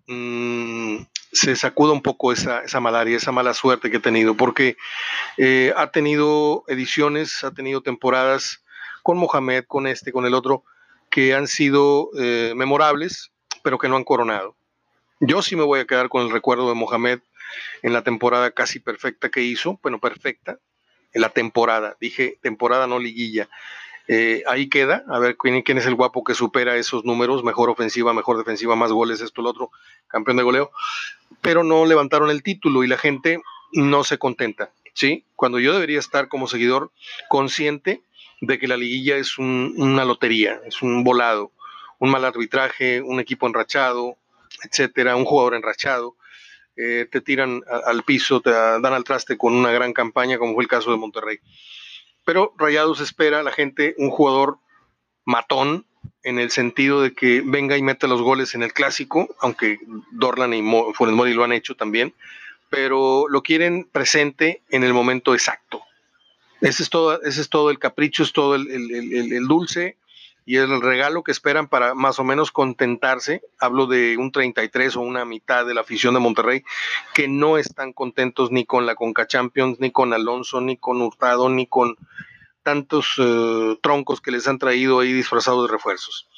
mmm, 0.07 0.99
se 1.33 1.57
sacuda 1.57 1.93
un 1.93 2.03
poco 2.03 2.33
esa, 2.33 2.63
esa, 2.63 2.81
malaria, 2.81 3.17
esa 3.17 3.33
mala 3.33 3.55
suerte 3.55 3.91
que 3.91 3.99
ha 3.99 4.01
tenido, 4.01 4.37
porque 4.37 4.77
eh, 5.37 5.73
ha 5.77 5.91
tenido 5.91 6.65
ediciones, 6.69 7.45
ha 7.45 7.53
tenido 7.53 7.83
temporadas 7.83 8.63
con 9.03 9.19
Mohamed, 9.19 9.65
con 9.67 9.87
este, 9.87 10.13
con 10.13 10.25
el 10.27 10.35
otro, 10.35 10.65
que 11.11 11.35
han 11.35 11.47
sido 11.47 12.11
eh, 12.19 12.55
memorables, 12.57 13.33
pero 13.63 13.79
que 13.79 13.89
no 13.89 13.97
han 13.97 14.05
coronado. 14.05 14.57
Yo 15.21 15.43
sí 15.43 15.57
me 15.57 15.63
voy 15.63 15.81
a 15.81 15.87
quedar 15.87 16.09
con 16.09 16.23
el 16.23 16.31
recuerdo 16.31 16.69
de 16.69 16.75
Mohamed 16.75 17.21
en 17.83 17.93
la 17.93 18.03
temporada 18.03 18.51
casi 18.51 18.81
perfecta 18.81 19.31
que 19.31 19.43
hizo, 19.43 19.79
bueno, 19.83 19.99
perfecta, 19.99 20.59
en 21.13 21.23
la 21.23 21.31
temporada, 21.31 21.97
dije 22.01 22.39
temporada, 22.43 22.87
no 22.87 22.99
liguilla. 22.99 23.49
Eh, 24.09 24.45
ahí 24.47 24.69
queda, 24.69 25.05
a 25.09 25.19
ver 25.19 25.37
quién, 25.37 25.63
quién, 25.63 25.79
es 25.79 25.87
el 25.87 25.97
guapo 25.97 26.23
que 26.23 26.35
supera 26.35 26.77
esos 26.77 27.05
números, 27.05 27.43
mejor 27.43 27.71
ofensiva, 27.71 28.15
mejor 28.15 28.39
defensiva, 28.39 28.77
más 28.77 28.93
goles, 28.93 29.21
esto, 29.21 29.41
el 29.41 29.49
otro, 29.49 29.71
campeón 30.07 30.37
de 30.37 30.45
goleo, 30.45 30.71
pero 31.41 31.65
no 31.65 31.85
levantaron 31.87 32.31
el 32.31 32.45
título 32.45 32.85
y 32.85 32.87
la 32.87 32.99
gente 32.99 33.41
no 33.73 34.05
se 34.05 34.19
contenta, 34.19 34.71
¿sí? 34.95 35.25
Cuando 35.35 35.59
yo 35.59 35.75
debería 35.75 35.99
estar 35.99 36.29
como 36.29 36.47
seguidor 36.47 36.93
consciente 37.29 38.03
de 38.41 38.59
que 38.59 38.69
la 38.69 38.77
liguilla 38.77 39.17
es 39.17 39.39
un, 39.39 39.75
una 39.77 40.05
lotería, 40.05 40.61
es 40.67 40.83
un 40.83 41.03
volado, 41.03 41.51
un 41.99 42.11
mal 42.11 42.25
arbitraje, 42.25 43.01
un 43.03 43.19
equipo 43.19 43.47
enrachado, 43.47 44.17
etcétera, 44.63 45.17
un 45.17 45.25
jugador 45.25 45.55
enrachado, 45.55 46.17
eh, 46.77 47.09
te 47.11 47.21
tiran 47.23 47.63
al 47.87 48.03
piso, 48.03 48.41
te 48.41 48.51
dan 48.51 48.85
al 48.85 49.05
traste 49.05 49.39
con 49.39 49.55
una 49.55 49.73
gran 49.73 49.93
campaña, 49.93 50.39
como 50.39 50.55
fue 50.55 50.63
el 50.63 50.69
caso 50.69 50.91
de 50.91 50.99
Monterrey. 50.99 51.39
Pero 52.27 52.53
Rayados 52.59 53.01
espera 53.01 53.41
a 53.41 53.43
la 53.43 53.53
gente 53.53 53.95
un 53.97 54.11
jugador 54.11 54.59
matón, 55.25 55.87
en 56.23 56.41
el 56.41 56.51
sentido 56.51 57.01
de 57.03 57.15
que 57.15 57.41
venga 57.45 57.77
y 57.77 57.83
meta 57.83 58.09
los 58.09 58.21
goles 58.21 58.57
en 58.57 58.65
el 58.65 58.73
clásico, 58.73 59.35
aunque 59.41 59.79
Dorlan 60.11 60.55
y 60.55 60.61
Mo, 60.61 60.93
Funes 60.93 61.15
Mori 61.15 61.35
lo 61.35 61.45
han 61.45 61.53
hecho 61.53 61.77
también, 61.77 62.15
pero 62.69 63.29
lo 63.29 63.43
quieren 63.43 63.85
presente 63.91 64.63
en 64.71 64.83
el 64.83 64.93
momento 64.93 65.35
exacto. 65.35 65.83
Ese 66.61 66.83
es 66.83 66.91
todo, 66.91 67.23
ese 67.23 67.41
es 67.41 67.49
todo 67.49 67.71
el 67.71 67.79
capricho, 67.79 68.25
es 68.25 68.33
todo 68.33 68.57
el, 68.57 68.69
el, 68.69 69.47
dulce 69.47 69.97
y 70.47 70.59
el 70.59 70.81
regalo 70.81 71.25
que 71.25 71.33
esperan 71.33 71.67
para 71.67 71.95
más 71.95 72.21
o 72.21 72.25
menos 72.25 72.53
contentarse. 72.53 73.43
Hablo 73.59 73.87
de 73.87 74.17
un 74.17 74.31
33 74.31 74.95
o 74.95 75.01
una 75.01 75.25
mitad 75.25 75.67
de 75.67 75.75
la 75.75 75.81
afición 75.81 76.15
de 76.15 76.21
Monterrey 76.21 76.63
que 77.15 77.27
no 77.27 77.59
están 77.59 77.93
contentos 77.93 78.53
ni 78.53 78.65
con 78.65 78.87
la 78.87 78.95
Conca 78.95 79.27
Champions, 79.27 79.81
ni 79.81 79.91
con 79.91 80.13
Alonso, 80.13 80.61
ni 80.61 80.77
con 80.77 81.03
Hurtado, 81.03 81.49
ni 81.49 81.67
con 81.67 81.97
tantos 82.63 83.19
uh, 83.19 83.77
troncos 83.83 84.21
que 84.21 84.31
les 84.31 84.47
han 84.47 84.59
traído 84.59 85.01
ahí 85.01 85.13
disfrazados 85.13 85.67
de 85.67 85.73
refuerzos. 85.73 86.29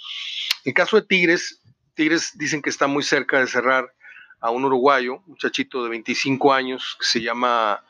En 0.64 0.72
caso 0.72 0.96
de 0.96 1.06
Tigres, 1.06 1.60
Tigres 1.92 2.32
dicen 2.36 2.62
que 2.62 2.70
está 2.70 2.86
muy 2.86 3.02
cerca 3.02 3.38
de 3.38 3.46
cerrar 3.46 3.92
a 4.40 4.50
un 4.50 4.64
uruguayo, 4.64 5.16
un 5.16 5.32
muchachito 5.32 5.82
de 5.82 5.90
25 5.90 6.54
años 6.54 6.96
que 6.98 7.04
se 7.06 7.20
llama 7.20 7.84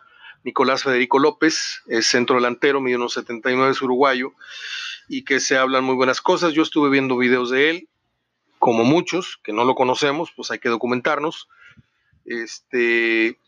Nicolás 0.49 0.83
Federico 0.83 1.19
López, 1.19 1.83
es 1.89 2.07
centro 2.07 2.37
delantero, 2.37 2.81
mide 2.81 2.97
unos 2.97 3.13
79, 3.13 3.71
es 3.71 3.83
uruguayo, 3.83 4.33
y 5.07 5.23
que 5.23 5.41
se 5.41 5.59
hablan 5.59 5.85
muy 5.85 5.95
buenas 5.95 6.23
cosas. 6.23 6.55
Yo 6.55 6.63
estuve 6.63 6.89
viendo 6.89 7.19
videos 7.19 7.51
de 7.51 7.69
él, 7.69 7.89
como 8.59 8.83
muchos, 8.83 9.39
que 9.45 9.53
no 9.53 9.67
lo 9.67 9.75
conocemos, 9.75 10.33
pues 10.35 10.51
hay 10.51 10.59
que 10.59 10.71
documentarnos. 10.71 11.49
Este, 12.25 13.39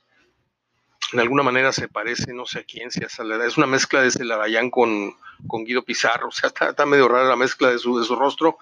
de 1.12 1.22
alguna 1.22 1.42
manera 1.42 1.72
se 1.72 1.88
parece, 1.88 2.34
no 2.34 2.44
sé 2.44 2.58
a 2.58 2.64
quién, 2.64 2.90
si 2.90 3.00
es 3.02 3.56
una 3.56 3.66
mezcla 3.66 4.02
de 4.02 4.10
Celarayán 4.10 4.70
con, 4.70 5.16
con 5.46 5.64
Guido 5.64 5.82
Pizarro, 5.82 6.28
o 6.28 6.32
sea, 6.32 6.48
está, 6.48 6.68
está, 6.68 6.84
medio 6.84 7.08
rara 7.08 7.30
la 7.30 7.36
mezcla 7.36 7.70
de 7.70 7.78
su, 7.78 7.98
de 7.98 8.04
su 8.04 8.14
rostro, 8.14 8.58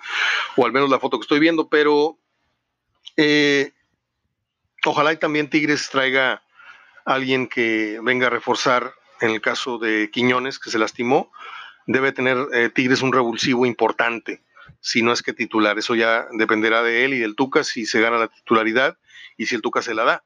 o 0.55 0.65
al 0.65 0.71
menos 0.71 0.89
la 0.91 1.01
foto 1.01 1.19
que 1.19 1.25
estoy 1.25 1.41
viendo, 1.41 1.69
pero 1.69 2.17
eh, 3.17 3.73
ojalá 4.85 5.13
y 5.13 5.17
también 5.17 5.51
Tigres 5.51 5.91
traiga 5.91 6.45
alguien 7.09 7.49
que 7.49 7.99
venga 8.03 8.27
a 8.27 8.31
reforzar 8.31 8.93
en 9.21 9.31
el 9.31 9.41
caso 9.41 9.79
de 9.79 10.11
Quiñones, 10.13 10.59
que 10.59 10.71
se 10.71 10.79
lastimó, 10.79 11.33
debe 11.87 12.13
tener 12.13 12.37
eh, 12.53 12.69
Tigres 12.69 13.01
un 13.01 13.13
revulsivo 13.13 13.65
importante, 13.65 14.45
si 14.81 15.03
no 15.03 15.13
es 15.13 15.23
que 15.23 15.33
titular. 15.33 15.79
Eso 15.79 15.95
ya 15.95 16.27
dependerá 16.33 16.83
de 16.83 17.05
él 17.07 17.15
y 17.15 17.19
del 17.19 17.35
Tuca 17.35 17.65
si 17.65 17.87
se 17.87 18.01
gana 18.01 18.19
la 18.19 18.29
titularidad 18.29 18.99
y 19.39 19.47
si 19.47 19.55
el 19.55 19.63
Tuca 19.63 19.81
se 19.81 19.95
la 19.95 20.05
da, 20.05 20.25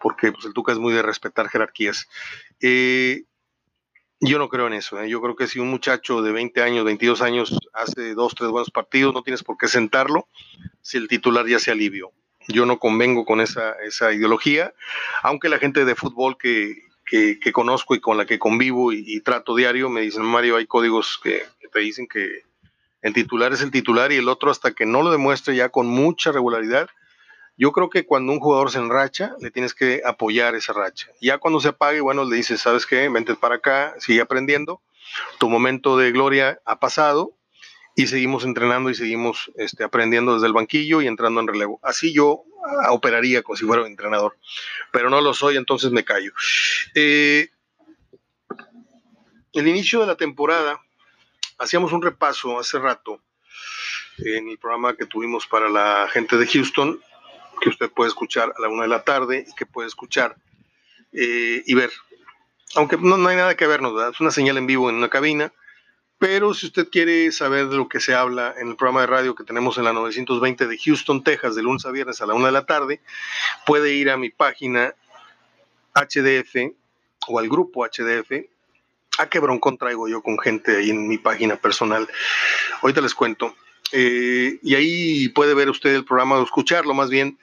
porque 0.00 0.32
pues, 0.32 0.44
el 0.44 0.52
Tuca 0.52 0.72
es 0.72 0.78
muy 0.78 0.92
de 0.92 1.02
respetar 1.02 1.48
jerarquías. 1.48 2.08
Eh, 2.60 3.22
yo 4.18 4.38
no 4.38 4.48
creo 4.48 4.66
en 4.66 4.72
eso. 4.72 5.00
¿eh? 5.00 5.08
Yo 5.08 5.22
creo 5.22 5.36
que 5.36 5.46
si 5.46 5.60
un 5.60 5.70
muchacho 5.70 6.20
de 6.20 6.32
20 6.32 6.62
años, 6.62 6.84
22 6.84 7.22
años 7.22 7.56
hace 7.72 8.14
dos, 8.14 8.34
tres 8.34 8.50
buenos 8.50 8.70
partidos, 8.70 9.14
no 9.14 9.22
tienes 9.22 9.44
por 9.44 9.56
qué 9.56 9.68
sentarlo 9.68 10.28
si 10.80 10.96
el 10.96 11.06
titular 11.06 11.46
ya 11.46 11.60
se 11.60 11.70
alivió. 11.70 12.12
Yo 12.48 12.66
no 12.66 12.78
convengo 12.78 13.24
con 13.24 13.40
esa, 13.40 13.72
esa 13.84 14.12
ideología, 14.12 14.74
aunque 15.22 15.48
la 15.48 15.58
gente 15.58 15.84
de 15.84 15.94
fútbol 15.94 16.36
que, 16.36 16.82
que, 17.06 17.52
conozco 17.52 17.94
y 17.94 18.00
con 18.00 18.16
la 18.16 18.26
que 18.26 18.38
convivo 18.38 18.92
y, 18.92 19.04
y, 19.06 19.20
trato 19.20 19.54
diario 19.54 19.88
me 19.88 20.00
dicen, 20.00 20.24
Mario, 20.24 20.56
hay 20.56 20.66
códigos 20.66 21.18
que, 21.22 21.44
que 21.60 21.68
te 21.68 21.78
dicen 21.80 22.06
que 22.06 22.42
el 23.02 23.12
titular 23.12 23.52
es 23.52 23.60
el 23.60 23.70
titular 23.70 24.12
y 24.12 24.16
el 24.16 24.28
otro 24.28 24.50
hasta 24.50 24.72
que 24.72 24.86
no 24.86 25.02
lo 25.02 25.10
demuestre 25.10 25.54
ya 25.54 25.68
con 25.68 25.86
mucha 25.86 26.32
regularidad. 26.32 26.88
Yo 27.56 27.70
creo 27.70 27.88
que 27.90 28.04
cuando 28.06 28.32
un 28.32 28.40
jugador 28.40 28.70
se 28.70 28.78
enracha, 28.78 29.36
le 29.40 29.50
tienes 29.50 29.74
que 29.74 30.02
apoyar 30.04 30.54
esa 30.54 30.72
racha. 30.72 31.08
Ya 31.20 31.38
cuando 31.38 31.60
se 31.60 31.68
apague, 31.68 32.00
bueno, 32.00 32.24
le 32.24 32.36
dices, 32.36 32.60
¿sabes 32.60 32.86
qué? 32.86 33.08
Vente 33.08 33.34
para 33.36 33.56
acá, 33.56 33.94
sigue 33.98 34.22
aprendiendo. 34.22 34.80
Tu 35.38 35.48
momento 35.48 35.96
de 35.96 36.10
gloria 36.12 36.58
ha 36.64 36.80
pasado 36.80 37.36
y 37.94 38.06
seguimos 38.08 38.44
entrenando 38.44 38.90
y 38.90 38.94
seguimos 38.94 39.52
este, 39.56 39.84
aprendiendo 39.84 40.34
desde 40.34 40.48
el 40.48 40.52
banquillo 40.52 41.00
y 41.00 41.06
entrando 41.06 41.40
en 41.40 41.48
relevo. 41.48 41.78
Así 41.82 42.12
yo 42.12 42.44
uh, 42.44 42.90
operaría 42.90 43.42
como 43.42 43.56
si 43.56 43.64
fuera 43.64 43.82
un 43.82 43.88
entrenador, 43.88 44.36
pero 44.92 45.10
no 45.10 45.20
lo 45.20 45.32
soy, 45.32 45.56
entonces 45.56 45.92
me 45.92 46.04
callo. 46.04 46.32
Eh, 46.94 47.50
el 49.52 49.68
inicio 49.68 50.00
de 50.00 50.08
la 50.08 50.16
temporada, 50.16 50.80
hacíamos 51.58 51.92
un 51.92 52.02
repaso 52.02 52.58
hace 52.58 52.78
rato 52.78 53.22
en 54.18 54.48
el 54.48 54.58
programa 54.58 54.96
que 54.96 55.06
tuvimos 55.06 55.46
para 55.46 55.68
la 55.68 56.08
gente 56.12 56.36
de 56.36 56.46
Houston, 56.46 57.00
que 57.60 57.68
usted 57.68 57.90
puede 57.90 58.08
escuchar 58.08 58.52
a 58.56 58.60
la 58.60 58.68
una 58.68 58.82
de 58.82 58.88
la 58.88 59.04
tarde 59.04 59.44
y 59.48 59.54
que 59.54 59.66
puede 59.66 59.86
escuchar 59.86 60.36
eh, 61.12 61.62
y 61.64 61.74
ver. 61.74 61.92
Aunque 62.74 62.96
no, 62.96 63.16
no, 63.16 63.28
hay 63.28 63.36
nada 63.36 63.56
que 63.56 63.68
ver, 63.68 63.82
¿no? 63.82 64.08
es 64.08 64.18
una 64.18 64.32
señal 64.32 64.56
en 64.58 64.66
vivo 64.66 64.90
en 64.90 64.96
una 64.96 65.08
cabina 65.08 65.52
pero 66.24 66.54
si 66.54 66.64
usted 66.64 66.88
quiere 66.88 67.30
saber 67.32 67.68
de 67.68 67.76
lo 67.76 67.86
que 67.86 68.00
se 68.00 68.14
habla 68.14 68.54
en 68.56 68.68
el 68.68 68.76
programa 68.76 69.02
de 69.02 69.08
radio 69.08 69.34
que 69.34 69.44
tenemos 69.44 69.76
en 69.76 69.84
la 69.84 69.92
920 69.92 70.66
de 70.66 70.78
Houston, 70.78 71.22
Texas, 71.22 71.54
de 71.54 71.62
lunes 71.62 71.84
a 71.84 71.90
viernes 71.90 72.22
a 72.22 72.26
la 72.26 72.32
una 72.32 72.46
de 72.46 72.52
la 72.52 72.64
tarde, 72.64 73.02
puede 73.66 73.92
ir 73.92 74.08
a 74.08 74.16
mi 74.16 74.30
página 74.30 74.94
HDF 75.94 76.72
o 77.28 77.38
al 77.38 77.50
grupo 77.50 77.84
HDF. 77.84 78.46
¿A 79.18 79.28
qué 79.28 79.38
broncón 79.38 79.76
traigo 79.76 80.08
yo 80.08 80.22
con 80.22 80.38
gente 80.38 80.78
ahí 80.78 80.88
en 80.88 81.08
mi 81.08 81.18
página 81.18 81.56
personal? 81.56 82.08
Ahorita 82.80 83.02
les 83.02 83.14
cuento. 83.14 83.54
Eh, 83.92 84.58
y 84.62 84.76
ahí 84.76 85.28
puede 85.28 85.52
ver 85.52 85.68
usted 85.68 85.94
el 85.94 86.06
programa 86.06 86.38
o 86.38 86.42
escucharlo 86.42 86.94
más 86.94 87.10
bien, 87.10 87.38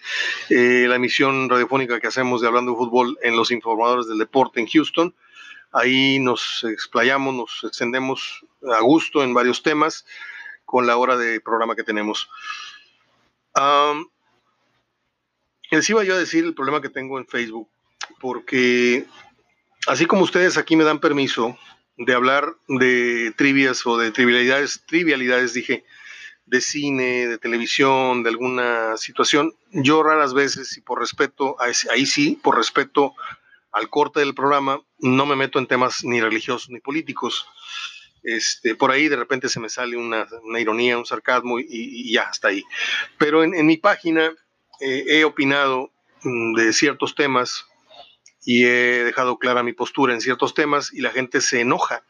eh, 0.49 0.87
la 0.89 0.95
emisión 0.95 1.47
radiofónica 1.49 1.99
que 1.99 2.07
hacemos 2.07 2.41
de 2.41 2.47
Hablando 2.47 2.71
de 2.71 2.77
Fútbol 2.77 3.19
en 3.21 3.35
los 3.35 3.51
informadores 3.51 4.07
del 4.07 4.17
deporte 4.17 4.59
en 4.59 4.65
Houston. 4.65 5.13
Ahí 5.71 6.19
nos 6.19 6.63
explayamos, 6.63 7.33
nos 7.33 7.63
extendemos 7.63 8.45
a 8.77 8.81
gusto 8.81 9.23
en 9.23 9.33
varios 9.33 9.63
temas 9.63 10.05
con 10.65 10.85
la 10.85 10.97
hora 10.97 11.17
de 11.17 11.39
programa 11.39 11.75
que 11.75 11.83
tenemos. 11.83 12.29
Um, 13.55 14.07
les 15.69 15.89
iba 15.89 16.03
yo 16.03 16.15
a 16.15 16.19
decir 16.19 16.43
el 16.43 16.53
problema 16.53 16.81
que 16.81 16.89
tengo 16.89 17.17
en 17.17 17.27
Facebook, 17.27 17.69
porque 18.19 19.05
así 19.87 20.05
como 20.05 20.23
ustedes 20.23 20.57
aquí 20.57 20.75
me 20.75 20.83
dan 20.83 20.99
permiso 20.99 21.57
de 21.97 22.13
hablar 22.13 22.55
de 22.67 23.33
trivias 23.37 23.85
o 23.85 23.97
de 23.97 24.11
trivialidades, 24.11 24.83
trivialidades 24.85 25.53
dije, 25.53 25.85
de 26.45 26.59
cine, 26.59 27.27
de 27.27 27.37
televisión, 27.37 28.23
de 28.23 28.29
alguna 28.29 28.97
situación, 28.97 29.53
yo 29.71 30.03
raras 30.03 30.33
veces, 30.33 30.77
y 30.77 30.81
por 30.81 30.99
respeto, 30.99 31.55
ahí 31.59 32.05
sí, 32.05 32.39
por 32.43 32.57
respeto 32.57 33.13
al 33.71 33.89
corte 33.89 34.19
del 34.19 34.35
programa, 34.35 34.81
no 34.99 35.25
me 35.25 35.35
meto 35.35 35.59
en 35.59 35.67
temas 35.67 36.03
ni 36.03 36.21
religiosos 36.21 36.69
ni 36.69 36.79
políticos. 36.79 37.47
Este, 38.23 38.75
por 38.75 38.91
ahí 38.91 39.07
de 39.07 39.15
repente 39.15 39.49
se 39.49 39.59
me 39.59 39.69
sale 39.69 39.97
una, 39.97 40.27
ironía, 40.59 40.97
un 40.97 41.05
sarcasmo 41.05 41.59
y, 41.59 42.11
ya, 42.11 42.23
hasta 42.23 42.49
ahí. 42.49 42.63
Pero 43.17 43.43
en, 43.43 43.65
mi 43.65 43.77
página 43.77 44.33
eh, 44.79 45.05
he 45.07 45.23
opinado 45.23 45.91
mm, 46.23 46.53
de 46.53 46.73
ciertos 46.73 47.15
temas 47.15 47.65
y 48.45 48.65
he 48.65 49.03
dejado 49.03 49.37
clara 49.37 49.63
mi 49.63 49.73
postura 49.73 50.13
en 50.13 50.21
ciertos 50.21 50.53
temas 50.53 50.93
y 50.93 51.01
la 51.01 51.11
gente 51.11 51.41
se 51.41 51.61
enoja, 51.61 52.03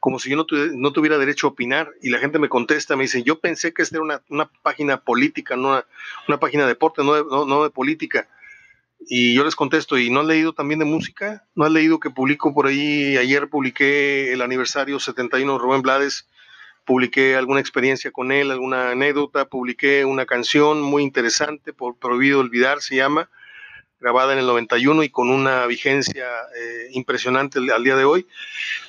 como 0.00 0.18
si 0.18 0.28
yo 0.28 0.36
no, 0.36 0.92
tuviera 0.92 1.16
derecho 1.16 1.46
a 1.46 1.50
opinar 1.50 1.90
y 2.02 2.10
la 2.10 2.18
gente 2.18 2.38
me 2.38 2.50
contesta, 2.50 2.94
me 2.94 3.04
dice, 3.04 3.22
yo 3.22 3.38
pensé 3.40 3.72
que 3.72 3.82
esta 3.82 3.96
era 3.96 4.20
una, 4.28 4.50
página 4.62 4.98
política, 5.00 5.56
no 5.56 5.82
una, 6.28 6.38
página 6.38 6.64
de 6.64 6.70
deporte, 6.70 7.02
no 7.02 7.14
de, 7.14 7.24
no, 7.24 7.64
de 7.64 7.70
política. 7.70 8.28
Y 9.00 9.34
yo 9.34 9.44
les 9.44 9.54
contesto, 9.54 9.98
¿y 9.98 10.08
no 10.10 10.20
has 10.20 10.26
leído 10.26 10.54
también 10.54 10.78
de 10.78 10.86
música? 10.86 11.46
¿No 11.54 11.64
has 11.64 11.72
leído 11.72 12.00
que 12.00 12.10
publico 12.10 12.54
por 12.54 12.66
ahí? 12.66 13.16
Ayer 13.16 13.48
publiqué 13.48 14.32
el 14.32 14.40
aniversario 14.40 14.98
71 14.98 15.52
de 15.52 15.58
Rubén 15.58 15.82
Blades, 15.82 16.26
publiqué 16.84 17.36
alguna 17.36 17.60
experiencia 17.60 18.12
con 18.12 18.32
él, 18.32 18.50
alguna 18.50 18.90
anécdota, 18.90 19.46
publiqué 19.46 20.04
una 20.04 20.26
canción 20.26 20.80
muy 20.80 21.02
interesante, 21.02 21.72
por 21.72 21.96
Prohibido 21.98 22.40
Olvidar 22.40 22.80
se 22.80 22.96
llama, 22.96 23.28
grabada 24.00 24.32
en 24.34 24.38
el 24.38 24.46
91 24.46 25.02
y 25.02 25.08
con 25.08 25.30
una 25.30 25.66
vigencia 25.66 26.26
eh, 26.56 26.88
impresionante 26.92 27.58
al 27.58 27.84
día 27.84 27.96
de 27.96 28.04
hoy. 28.04 28.26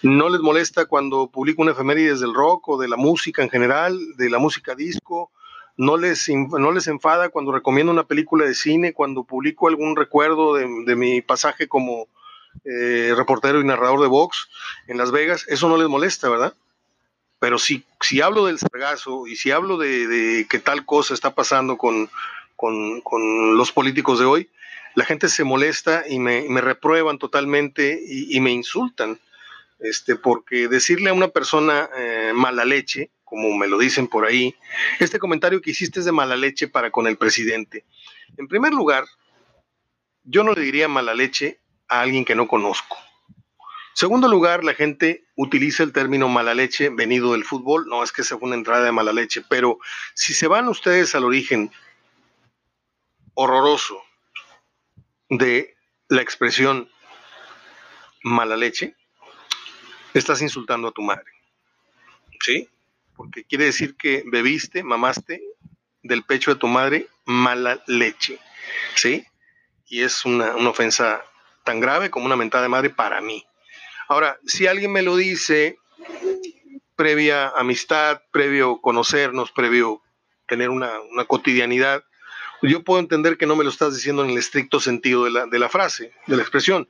No 0.01 0.29
les 0.29 0.41
molesta 0.41 0.85
cuando 0.85 1.29
publico 1.29 1.61
una 1.61 1.71
efemérides 1.71 2.19
del 2.19 2.33
rock 2.33 2.69
o 2.69 2.77
de 2.77 2.87
la 2.87 2.97
música 2.97 3.41
en 3.41 3.49
general, 3.49 3.97
de 4.17 4.29
la 4.29 4.39
música 4.39 4.75
disco. 4.75 5.31
No 5.77 5.97
les, 5.97 6.29
no 6.29 6.71
les 6.71 6.87
enfada 6.87 7.29
cuando 7.29 7.51
recomiendo 7.51 7.91
una 7.91 8.05
película 8.05 8.45
de 8.45 8.55
cine, 8.55 8.93
cuando 8.93 9.23
publico 9.23 9.67
algún 9.67 9.95
recuerdo 9.95 10.55
de, 10.55 10.95
mi 10.95 11.21
pasaje 11.21 11.67
como 11.67 12.07
eh, 12.63 13.13
reportero 13.15 13.59
y 13.59 13.65
narrador 13.65 14.01
de 14.01 14.07
box 14.07 14.47
en 14.87 14.97
Las 14.97 15.11
Vegas. 15.11 15.45
Eso 15.47 15.67
no 15.67 15.77
les 15.77 15.89
molesta, 15.89 16.29
¿verdad? 16.29 16.53
Pero 17.39 17.59
si, 17.59 17.83
si 17.99 18.21
hablo 18.21 18.45
del 18.45 18.59
sargazo 18.59 19.27
y 19.27 19.35
si 19.35 19.51
hablo 19.51 19.77
de, 19.77 20.07
de 20.07 20.47
que 20.47 20.59
tal 20.59 20.85
cosa 20.85 21.13
está 21.13 21.35
pasando 21.35 21.77
con, 21.77 22.09
con, 22.55 23.01
con 23.01 23.57
los 23.57 23.71
políticos 23.71 24.19
de 24.19 24.25
hoy, 24.25 24.49
la 24.95 25.05
gente 25.05 25.29
se 25.29 25.43
molesta 25.43 26.05
y 26.07 26.19
me, 26.19 26.61
reprueban 26.61 27.19
totalmente 27.19 28.01
y, 28.07 28.39
me 28.39 28.51
insultan, 28.51 29.19
este, 29.79 30.15
porque 30.15 30.67
decirle 30.67 31.09
a 31.09 31.13
una 31.13 31.27
persona 31.27 31.89
eh, 31.97 32.31
mala 32.33 32.65
leche, 32.65 33.11
como 33.23 33.55
me 33.57 33.67
lo 33.67 33.77
dicen 33.77 34.07
por 34.07 34.25
ahí, 34.25 34.55
este 34.99 35.19
comentario 35.19 35.61
que 35.61 35.71
hiciste 35.71 35.99
es 35.99 36.05
de 36.05 36.11
mala 36.11 36.35
leche 36.35 36.67
para 36.67 36.91
con 36.91 37.07
el 37.07 37.17
presidente. 37.17 37.85
En 38.37 38.47
primer 38.47 38.73
lugar, 38.73 39.05
yo 40.23 40.43
no 40.43 40.53
le 40.53 40.61
diría 40.61 40.87
mala 40.87 41.13
leche 41.13 41.59
a 41.87 42.01
alguien 42.01 42.25
que 42.25 42.35
no 42.35 42.47
conozco. 42.47 42.97
Segundo 43.93 44.27
lugar, 44.27 44.65
la 44.65 44.73
gente 44.73 45.25
utiliza 45.37 45.81
el 45.83 45.93
término 45.93 46.27
mala 46.27 46.53
leche 46.53 46.89
venido 46.89 47.31
del 47.31 47.45
fútbol. 47.45 47.85
No 47.87 48.03
es 48.03 48.11
que 48.11 48.23
sea 48.23 48.37
una 48.41 48.55
entrada 48.55 48.83
de 48.83 48.91
mala 48.91 49.13
leche, 49.13 49.41
pero 49.47 49.79
si 50.13 50.33
se 50.33 50.47
van 50.47 50.67
ustedes 50.67 51.15
al 51.15 51.23
origen 51.23 51.71
horroroso 53.35 54.01
de 55.29 55.77
la 56.09 56.21
expresión 56.21 56.89
mala 58.21 58.57
leche, 58.57 58.97
estás 60.19 60.41
insultando 60.41 60.87
a 60.87 60.91
tu 60.91 61.01
madre. 61.01 61.31
¿Sí? 62.39 62.69
Porque 63.15 63.43
quiere 63.43 63.65
decir 63.65 63.95
que 63.95 64.23
bebiste, 64.25 64.83
mamaste 64.83 65.41
del 66.03 66.23
pecho 66.23 66.53
de 66.53 66.59
tu 66.59 66.67
madre 66.67 67.07
mala 67.25 67.83
leche. 67.87 68.39
¿Sí? 68.95 69.25
Y 69.87 70.03
es 70.03 70.25
una, 70.25 70.55
una 70.55 70.69
ofensa 70.69 71.23
tan 71.63 71.79
grave 71.79 72.09
como 72.09 72.25
una 72.25 72.35
mentada 72.35 72.63
de 72.63 72.69
madre 72.69 72.89
para 72.89 73.21
mí. 73.21 73.45
Ahora, 74.07 74.39
si 74.45 74.67
alguien 74.67 74.91
me 74.91 75.01
lo 75.01 75.15
dice 75.15 75.77
previa 76.95 77.49
amistad, 77.49 78.21
previo 78.31 78.79
conocernos, 78.81 79.51
previo 79.51 80.01
tener 80.47 80.69
una, 80.69 80.99
una 81.11 81.25
cotidianidad, 81.25 82.03
yo 82.69 82.83
puedo 82.83 82.99
entender 82.99 83.37
que 83.37 83.45
no 83.45 83.55
me 83.55 83.63
lo 83.63 83.69
estás 83.69 83.95
diciendo 83.95 84.23
en 84.23 84.31
el 84.31 84.37
estricto 84.37 84.79
sentido 84.79 85.25
de 85.25 85.31
la, 85.31 85.45
de 85.45 85.59
la 85.59 85.69
frase, 85.69 86.11
de 86.27 86.35
la 86.35 86.41
expresión. 86.41 86.87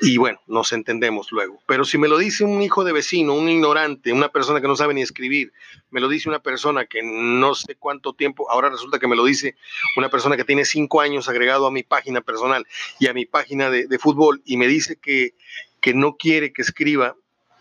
Y 0.00 0.16
bueno, 0.16 0.40
nos 0.46 0.72
entendemos 0.72 1.32
luego. 1.32 1.60
Pero 1.66 1.84
si 1.84 1.98
me 1.98 2.08
lo 2.08 2.18
dice 2.18 2.44
un 2.44 2.62
hijo 2.62 2.84
de 2.84 2.92
vecino, 2.92 3.34
un 3.34 3.48
ignorante, 3.48 4.12
una 4.12 4.28
persona 4.28 4.60
que 4.60 4.68
no 4.68 4.76
sabe 4.76 4.94
ni 4.94 5.02
escribir, 5.02 5.52
me 5.90 6.00
lo 6.00 6.08
dice 6.08 6.28
una 6.28 6.38
persona 6.38 6.86
que 6.86 7.00
no 7.02 7.54
sé 7.54 7.74
cuánto 7.74 8.12
tiempo, 8.12 8.50
ahora 8.50 8.70
resulta 8.70 8.98
que 8.98 9.08
me 9.08 9.16
lo 9.16 9.24
dice 9.24 9.56
una 9.96 10.08
persona 10.08 10.36
que 10.36 10.44
tiene 10.44 10.64
cinco 10.64 11.00
años 11.00 11.28
agregado 11.28 11.66
a 11.66 11.72
mi 11.72 11.82
página 11.82 12.20
personal 12.20 12.66
y 13.00 13.08
a 13.08 13.14
mi 13.14 13.26
página 13.26 13.70
de, 13.70 13.88
de 13.88 13.98
fútbol 13.98 14.40
y 14.44 14.56
me 14.56 14.68
dice 14.68 14.96
que, 14.96 15.34
que 15.80 15.94
no 15.94 16.16
quiere 16.16 16.52
que 16.52 16.62
escriba 16.62 17.16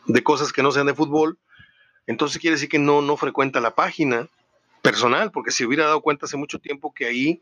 de 0.05 0.23
cosas 0.23 0.53
que 0.53 0.63
no 0.63 0.71
sean 0.71 0.88
de 0.88 0.93
fútbol, 0.93 1.39
entonces 2.05 2.39
quiere 2.39 2.55
decir 2.55 2.69
que 2.69 2.79
no, 2.79 3.01
no 3.01 3.17
frecuenta 3.17 3.60
la 3.60 3.75
página 3.75 4.29
personal, 4.88 5.32
porque 5.32 5.52
se 5.52 5.65
hubiera 5.65 5.84
dado 5.84 6.00
cuenta 6.00 6.28
hace 6.28 6.38
mucho 6.38 6.60
tiempo 6.60 6.93
que 6.93 7.06
ahí 7.06 7.41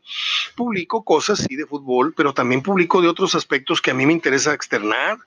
publico 0.56 1.04
cosas, 1.04 1.38
sí, 1.38 1.54
de 1.54 1.64
fútbol, 1.64 2.12
pero 2.12 2.34
también 2.34 2.60
publico 2.60 3.00
de 3.00 3.06
otros 3.06 3.36
aspectos 3.36 3.80
que 3.80 3.92
a 3.92 3.94
mí 3.94 4.04
me 4.04 4.12
interesa 4.12 4.52
externar. 4.52 5.18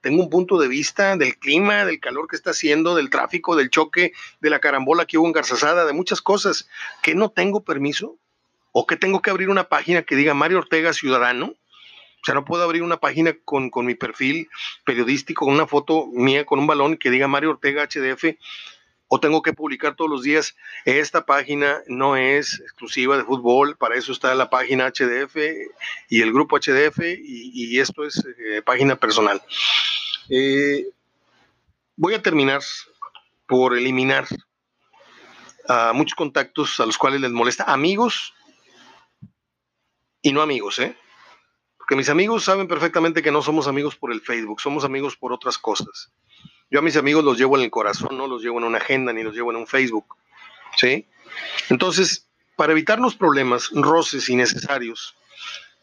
Tengo 0.00 0.24
un 0.24 0.28
punto 0.28 0.58
de 0.58 0.66
vista 0.66 1.16
del 1.16 1.38
clima, 1.38 1.84
del 1.84 2.00
calor 2.00 2.26
que 2.26 2.34
está 2.34 2.50
haciendo, 2.50 2.96
del 2.96 3.10
tráfico, 3.10 3.54
del 3.54 3.70
choque, 3.70 4.12
de 4.40 4.50
la 4.50 4.58
carambola 4.58 5.06
que 5.06 5.18
hubo 5.18 5.28
en 5.28 5.32
Garzazada, 5.32 5.86
de 5.86 5.92
muchas 5.92 6.20
cosas 6.20 6.68
que 7.00 7.14
no 7.14 7.30
tengo 7.30 7.62
permiso 7.62 8.16
o 8.72 8.84
que 8.84 8.96
tengo 8.96 9.22
que 9.22 9.30
abrir 9.30 9.48
una 9.48 9.68
página 9.68 10.02
que 10.02 10.16
diga 10.16 10.34
Mario 10.34 10.58
Ortega 10.58 10.92
Ciudadano. 10.92 11.46
O 11.46 12.24
sea, 12.24 12.34
no 12.34 12.44
puedo 12.44 12.64
abrir 12.64 12.82
una 12.82 12.96
página 12.96 13.36
con, 13.44 13.70
con 13.70 13.86
mi 13.86 13.94
perfil 13.94 14.48
periodístico, 14.84 15.46
una 15.46 15.68
foto 15.68 16.08
mía 16.08 16.44
con 16.44 16.58
un 16.58 16.66
balón 16.66 16.96
que 16.96 17.10
diga 17.10 17.28
Mario 17.28 17.50
Ortega 17.50 17.86
HDF 17.86 18.34
o 19.08 19.18
tengo 19.18 19.42
que 19.42 19.54
publicar 19.54 19.96
todos 19.96 20.10
los 20.10 20.22
días. 20.22 20.54
Esta 20.84 21.24
página 21.24 21.82
no 21.86 22.16
es 22.16 22.60
exclusiva 22.60 23.16
de 23.16 23.24
fútbol, 23.24 23.76
para 23.76 23.96
eso 23.96 24.12
está 24.12 24.34
la 24.34 24.50
página 24.50 24.90
HDF 24.90 25.36
y 26.08 26.20
el 26.20 26.32
grupo 26.32 26.58
HDF 26.58 27.00
y, 27.00 27.80
esto 27.80 28.04
es 28.04 28.24
eh, 28.38 28.62
página 28.62 28.96
personal. 28.96 29.42
Eh, 30.28 30.86
voy 31.96 32.14
a 32.14 32.22
terminar 32.22 32.62
por 33.46 33.76
eliminar 33.76 34.26
a 35.66 35.92
muchos 35.92 36.14
contactos 36.14 36.78
a 36.80 36.86
los 36.86 36.98
cuales 36.98 37.20
les 37.20 37.30
molesta, 37.30 37.64
amigos 37.64 38.34
y 40.22 40.32
no 40.32 40.42
amigos, 40.42 40.78
¿eh? 40.78 40.96
Porque 41.76 41.96
mis 41.96 42.08
amigos 42.10 42.44
saben 42.44 42.68
perfectamente 42.68 43.22
que 43.22 43.30
no 43.30 43.40
somos 43.40 43.66
amigos 43.66 43.96
por 43.96 44.12
el 44.12 44.20
Facebook, 44.20 44.60
somos 44.60 44.84
amigos 44.84 45.16
por 45.16 45.32
otras 45.32 45.56
cosas. 45.56 46.12
Yo 46.70 46.80
a 46.80 46.82
mis 46.82 46.96
amigos 46.96 47.24
los 47.24 47.38
llevo 47.38 47.56
en 47.56 47.64
el 47.64 47.70
corazón, 47.70 48.16
no 48.16 48.26
los 48.26 48.42
llevo 48.42 48.58
en 48.58 48.64
una 48.64 48.78
agenda 48.78 49.12
ni 49.12 49.22
los 49.22 49.34
llevo 49.34 49.50
en 49.50 49.56
un 49.56 49.66
Facebook. 49.66 50.16
¿Sí? 50.76 51.06
Entonces, 51.70 52.26
para 52.56 52.72
evitarnos 52.72 53.14
problemas, 53.14 53.70
roces 53.72 54.28
innecesarios 54.28 55.16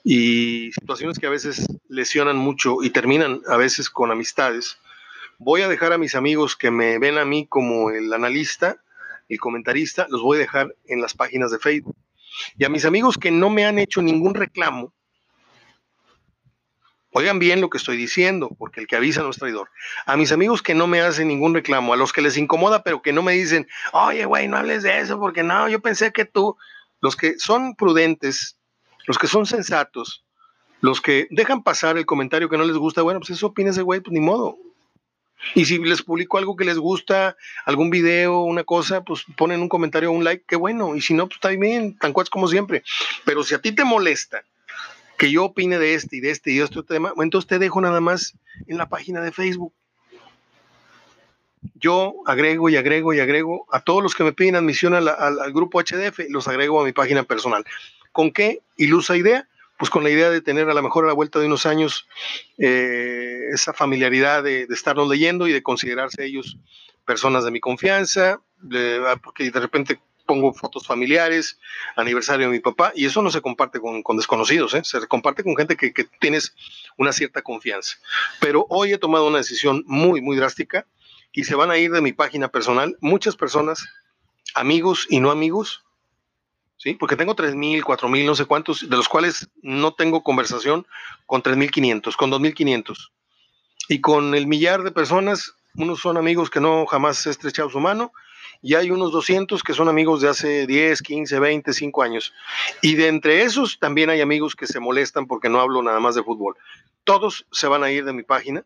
y 0.04 0.72
situaciones 0.74 1.18
que 1.18 1.26
a 1.26 1.32
veces 1.32 1.66
lesionan 1.90 2.38
mucho 2.38 2.84
y 2.84 2.92
terminan 2.92 3.42
a 3.48 3.58
veces 3.58 3.90
con 3.90 4.12
amistades, 4.12 4.78
voy 5.40 5.62
a 5.62 5.68
dejar 5.68 5.94
a 5.94 5.98
mis 5.98 6.16
amigos 6.16 6.56
que 6.56 6.72
me 6.72 7.00
ven 7.00 7.18
a 7.18 7.26
mí 7.26 7.48
como 7.48 7.90
el 7.90 8.14
analista, 8.14 8.78
el 9.28 9.40
comentarista, 9.40 10.06
los 10.10 10.22
voy 10.22 10.38
a 10.38 10.42
dejar 10.42 10.76
en 10.86 11.02
las 11.02 11.14
páginas 11.14 11.52
de 11.52 11.60
Facebook. 11.60 11.96
Y 12.58 12.66
a 12.66 12.70
mis 12.70 12.86
amigos 12.86 13.18
que 13.18 13.32
no 13.32 13.50
me 13.50 13.66
han 13.66 13.80
hecho 13.80 14.02
ningún 14.02 14.36
reclamo, 14.36 14.94
Oigan 17.18 17.40
bien 17.40 17.62
lo 17.62 17.70
que 17.70 17.78
estoy 17.78 17.96
diciendo, 17.96 18.50
porque 18.60 18.82
el 18.82 18.88
que 18.88 18.98
avisa 18.98 19.24
no 19.24 19.30
es 19.30 19.38
traidor. 19.38 19.70
A 20.06 20.18
mis 20.18 20.34
amigos 20.34 20.62
que 20.62 20.76
no 20.76 20.86
me 20.86 21.00
hacen 21.00 21.30
ningún 21.30 21.54
reclamo, 21.54 21.94
a 21.94 21.96
los 21.96 22.12
que 22.12 22.22
les 22.22 22.36
incomoda, 22.36 22.84
pero 22.84 23.02
que 23.02 23.14
no 23.14 23.24
me 23.24 23.32
dicen, 23.32 23.70
oye, 23.94 24.26
güey, 24.26 24.50
no 24.50 24.58
hables 24.58 24.84
de 24.84 25.00
eso, 25.00 25.18
porque 25.18 25.42
no, 25.42 25.70
yo 25.70 25.80
pensé 25.80 26.12
que 26.12 26.26
tú, 26.26 26.58
los 27.00 27.16
que 27.16 27.40
son 27.40 27.78
prudentes, 27.78 28.58
los 29.08 29.18
que 29.18 29.28
son 29.28 29.46
sensatos, 29.46 30.26
los 30.82 31.00
que 31.00 31.30
dejan 31.32 31.64
pasar 31.64 31.98
el 31.98 32.06
comentario 32.06 32.50
que 32.50 32.58
no 32.58 32.66
les 32.66 32.76
gusta, 32.76 33.02
bueno, 33.02 33.22
pues 33.22 33.30
eso 33.30 33.48
opina 33.48 33.70
ese 33.70 33.82
güey, 33.82 34.02
pues 34.02 34.12
ni 34.12 34.20
modo. 34.20 34.58
Y 35.54 35.64
si 35.64 35.78
les 35.78 36.02
publico 36.02 36.38
algo 36.38 36.58
que 36.58 36.66
les 36.66 36.78
gusta, 36.78 37.38
algún 37.64 37.92
video, 37.92 38.42
una 38.42 38.66
cosa, 38.66 39.06
pues 39.06 39.24
ponen 39.38 39.62
un 39.62 39.70
comentario 39.70 40.12
un 40.12 40.26
like, 40.26 40.44
qué 40.46 40.58
bueno. 40.58 40.98
Y 40.98 41.02
si 41.02 41.14
no, 41.14 41.28
pues 41.28 41.38
está 41.38 41.48
bien, 41.48 41.98
tan 41.98 42.12
cuates 42.12 42.30
como 42.30 42.50
siempre. 42.50 42.84
Pero 43.24 43.42
si 43.42 43.56
a 43.56 43.62
ti 43.62 43.72
te 43.72 43.86
molesta 43.86 44.44
que 45.18 45.32
yo 45.32 45.46
opine 45.46 45.80
de 45.80 45.94
este 45.94 46.18
y 46.18 46.20
de 46.20 46.32
este 46.32 46.52
y 46.52 46.58
de 46.58 46.66
este 46.66 46.84
tema, 46.84 47.14
entonces 47.18 47.48
te 47.48 47.60
dejo 47.60 47.82
nada 47.82 48.02
más 48.02 48.34
en 48.68 48.78
la 48.78 48.90
página 48.90 49.22
de 49.22 49.32
Facebook. 49.32 49.74
Yo 51.76 52.16
agrego 52.26 52.70
y 52.70 52.78
agrego 52.78 53.14
y 53.14 53.20
agrego 53.20 53.66
a 53.72 53.80
todos 53.80 54.04
los 54.04 54.14
que 54.14 54.24
me 54.24 54.34
piden 54.34 54.56
admisión 54.56 54.94
al, 54.94 55.54
grupo 55.54 55.82
HDF, 55.82 56.20
los 56.30 56.48
agrego 56.48 56.82
a 56.82 56.86
mi 56.86 56.92
página 56.92 57.24
personal. 57.24 57.66
¿Con 58.12 58.32
qué 58.32 58.62
ilusa 58.78 59.18
idea? 59.18 59.48
Pues 59.78 59.90
con 59.90 60.04
la 60.04 60.10
idea 60.10 60.30
de 60.30 60.42
tener 60.42 60.70
a 60.70 60.74
lo 60.74 60.84
mejor 60.84 61.04
a 61.04 61.08
la 61.08 61.14
vuelta 61.14 61.40
de 61.40 61.48
unos 61.48 61.66
años 61.66 62.08
eh, 62.58 63.40
esa 63.52 63.74
familiaridad 63.74 64.44
de, 64.44 64.68
de, 64.68 64.74
estarnos 64.74 65.10
leyendo 65.10 65.48
y 65.48 65.54
de 65.54 65.64
considerarse 65.64 66.24
ellos 66.24 66.58
personas 67.06 67.44
de 67.44 67.52
mi 67.52 67.60
confianza, 67.60 68.42
porque 69.22 69.52
de 69.52 69.60
repente 69.60 70.00
pongo 70.26 70.54
fotos 70.54 70.86
familiares, 70.86 71.60
aniversario 71.96 72.48
de 72.48 72.54
mi 72.54 72.60
papá, 72.60 72.92
y 72.96 73.06
eso 73.06 73.22
no 73.22 73.32
se 73.32 73.42
comparte 73.42 73.80
con, 73.80 74.18
desconocidos, 74.18 74.74
¿eh? 74.74 74.82
se 74.84 75.08
comparte 75.08 75.44
con 75.44 75.56
gente 75.56 75.78
que, 75.78 75.92
tienes 76.20 76.56
una 76.98 77.14
cierta 77.14 77.42
confianza. 77.42 77.98
Pero 78.40 78.66
hoy 78.70 78.94
he 78.94 78.98
tomado 78.98 79.28
una 79.28 79.38
decisión 79.38 79.84
muy, 79.88 80.22
muy 80.22 80.36
drástica 80.36 80.86
y 81.32 81.44
se 81.44 81.56
van 81.56 81.72
a 81.72 81.78
ir 81.78 81.92
de 81.92 82.02
mi 82.02 82.14
página 82.14 82.48
personal 82.48 82.98
muchas 83.02 83.36
personas, 83.36 83.86
amigos 84.54 85.08
y 85.10 85.20
no 85.20 85.32
amigos, 85.32 85.84
¿sí? 86.78 86.94
Porque 86.94 87.16
tengo 87.16 87.36
3.000, 87.36 87.82
4.000, 87.82 88.26
no 88.26 88.36
sé 88.36 88.46
cuántos, 88.46 88.90
de 88.90 88.96
los 88.96 89.10
cuales 89.10 89.50
no 89.62 89.94
tengo 89.94 90.24
conversación 90.24 90.88
con 91.26 91.44
3.500, 91.44 92.16
con 92.16 92.32
2.500. 92.32 93.12
Y 93.88 94.02
con 94.02 94.34
el 94.34 94.48
millar 94.48 94.84
de 94.84 94.92
personas, 94.92 95.56
unos 95.76 96.00
son 96.00 96.18
amigos 96.18 96.50
que 96.50 96.60
no 96.60 96.86
jamás 96.86 97.26
he 97.28 97.30
estrechado 97.30 97.70
su 97.70 97.80
mano, 97.80 98.12
y 98.62 98.76
hay 98.76 98.92
unos 98.92 99.12
200 99.12 99.64
que 99.64 99.74
son 99.74 99.90
amigos 99.90 100.22
de 100.22 100.30
hace 100.30 100.68
10, 100.68 101.02
15, 101.02 101.40
20, 101.40 101.74
5 101.74 102.04
años. 102.04 102.34
Y 102.82 102.96
de 102.96 103.08
entre 103.08 103.44
esos 103.44 103.80
también 103.80 104.10
hay 104.10 104.22
amigos 104.22 104.56
que 104.56 104.68
se 104.68 104.80
molestan 104.80 105.28
porque 105.28 105.50
no 105.50 105.60
hablo 105.60 105.82
nada 105.82 106.00
más 106.00 106.16
de 106.16 106.24
fútbol. 106.24 106.56
Todos 107.04 107.46
se 107.52 107.68
van 107.68 107.84
a 107.84 107.92
ir 107.92 108.06
de 108.06 108.14
mi 108.14 108.24
página 108.24 108.64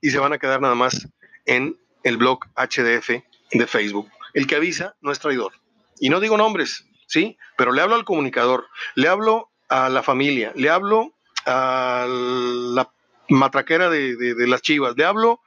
y 0.00 0.10
se 0.10 0.18
van 0.18 0.32
a 0.32 0.38
quedar 0.38 0.60
nada 0.60 0.74
más 0.74 1.08
en 1.46 1.76
el 2.04 2.16
blog 2.16 2.46
HDF 2.56 3.22
de 3.52 3.66
Facebook. 3.66 4.08
El 4.34 4.46
que 4.46 4.56
avisa 4.56 4.94
no 5.00 5.12
es 5.12 5.18
traidor. 5.18 5.52
Y 5.98 6.08
no 6.08 6.20
digo 6.20 6.36
nombres, 6.36 6.86
¿sí? 7.06 7.38
Pero 7.56 7.72
le 7.72 7.82
hablo 7.82 7.94
al 7.94 8.04
comunicador, 8.04 8.66
le 8.94 9.08
hablo 9.08 9.50
a 9.68 9.88
la 9.88 10.02
familia, 10.02 10.52
le 10.54 10.70
hablo 10.70 11.12
a 11.46 12.06
la 12.08 12.90
matraquera 13.28 13.88
de, 13.88 14.34
las 14.46 14.62
chivas, 14.62 14.94
le 14.96 15.04
hablo 15.04 15.40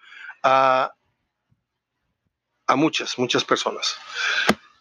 a, 0.43 0.93
a 2.67 2.75
muchas, 2.75 3.17
muchas 3.17 3.43
personas, 3.43 3.97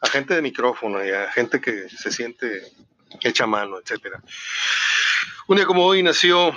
a 0.00 0.08
gente 0.08 0.34
de 0.34 0.42
micrófono 0.42 1.04
y 1.04 1.10
a 1.10 1.30
gente 1.30 1.60
que 1.60 1.88
se 1.88 2.10
siente 2.10 2.62
hecha 3.20 3.46
mano, 3.46 3.78
etc. 3.78 4.16
Un 5.46 5.56
día 5.56 5.66
como 5.66 5.84
hoy 5.84 6.02
nació 6.02 6.56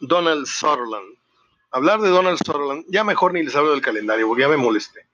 Donald 0.00 0.46
Sutherland, 0.46 1.16
hablar 1.70 2.00
de 2.00 2.08
Donald 2.08 2.38
Sutherland, 2.38 2.84
ya 2.88 3.04
mejor 3.04 3.32
ni 3.32 3.42
les 3.42 3.54
hablo 3.56 3.72
del 3.72 3.80
calendario, 3.80 4.26
porque 4.26 4.42
ya 4.42 4.48
me 4.48 4.56
molesté. 4.56 5.06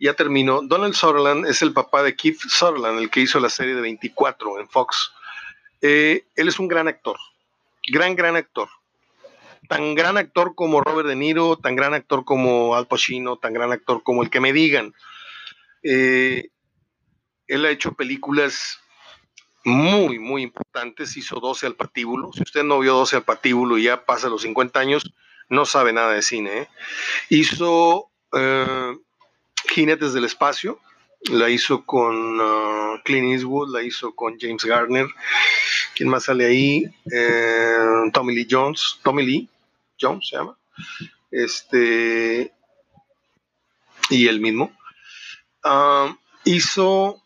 Ya 0.00 0.14
terminó. 0.14 0.62
Donald 0.62 0.94
Sutherland 0.94 1.46
es 1.46 1.62
el 1.62 1.72
papá 1.72 2.02
de 2.02 2.14
Keith 2.14 2.38
Sutherland, 2.40 3.00
el 3.00 3.10
que 3.10 3.20
hizo 3.20 3.40
la 3.40 3.50
serie 3.50 3.74
de 3.74 3.80
24 3.80 4.60
en 4.60 4.68
Fox. 4.68 5.12
Eh, 5.80 6.24
él 6.36 6.48
es 6.48 6.58
un 6.58 6.68
gran 6.68 6.86
actor, 6.86 7.16
gran, 7.88 8.14
gran 8.14 8.36
actor. 8.36 8.68
Tan 9.68 9.94
gran 9.94 10.16
actor 10.16 10.54
como 10.54 10.80
Robert 10.80 11.08
De 11.08 11.14
Niro, 11.14 11.56
tan 11.56 11.76
gran 11.76 11.94
actor 11.94 12.24
como 12.24 12.74
Al 12.74 12.86
Pacino, 12.86 13.36
tan 13.36 13.52
gran 13.52 13.70
actor 13.70 14.02
como 14.02 14.22
el 14.22 14.30
que 14.30 14.40
me 14.40 14.52
digan. 14.52 14.94
Eh, 15.82 16.48
él 17.46 17.64
ha 17.64 17.70
hecho 17.70 17.92
películas 17.92 18.80
muy, 19.64 20.18
muy 20.18 20.42
importantes. 20.42 21.16
Hizo 21.16 21.40
12 21.40 21.66
al 21.66 21.74
patíbulo. 21.74 22.30
Si 22.32 22.42
usted 22.42 22.64
no 22.64 22.78
vio 22.80 22.94
12 22.94 23.16
al 23.16 23.24
patíbulo 23.24 23.78
y 23.78 23.84
ya 23.84 24.04
pasa 24.04 24.28
los 24.28 24.42
50 24.42 24.80
años, 24.80 25.12
no 25.48 25.64
sabe 25.66 25.92
nada 25.92 26.12
de 26.12 26.22
cine. 26.22 26.58
¿eh? 26.58 26.68
Hizo 27.28 28.10
eh, 28.32 28.96
Jinetes 29.68 30.12
del 30.12 30.24
Espacio, 30.24 30.80
la 31.30 31.50
hizo 31.50 31.84
con 31.84 32.40
uh, 32.40 33.00
Clint 33.04 33.32
Eastwood, 33.32 33.74
la 33.74 33.82
hizo 33.82 34.14
con 34.14 34.38
James 34.38 34.64
Garner. 34.64 35.06
¿Quién 35.94 36.08
más 36.08 36.24
sale 36.24 36.46
ahí? 36.46 36.84
Eh, 37.12 38.10
Tommy 38.12 38.34
Lee 38.34 38.46
Jones, 38.48 39.00
Tommy 39.02 39.24
Lee 39.26 39.48
Jones 40.00 40.28
se 40.28 40.36
llama. 40.36 40.58
Este. 41.30 42.52
Y 44.10 44.28
él 44.28 44.40
mismo. 44.40 44.76
Hizo. 46.44 47.22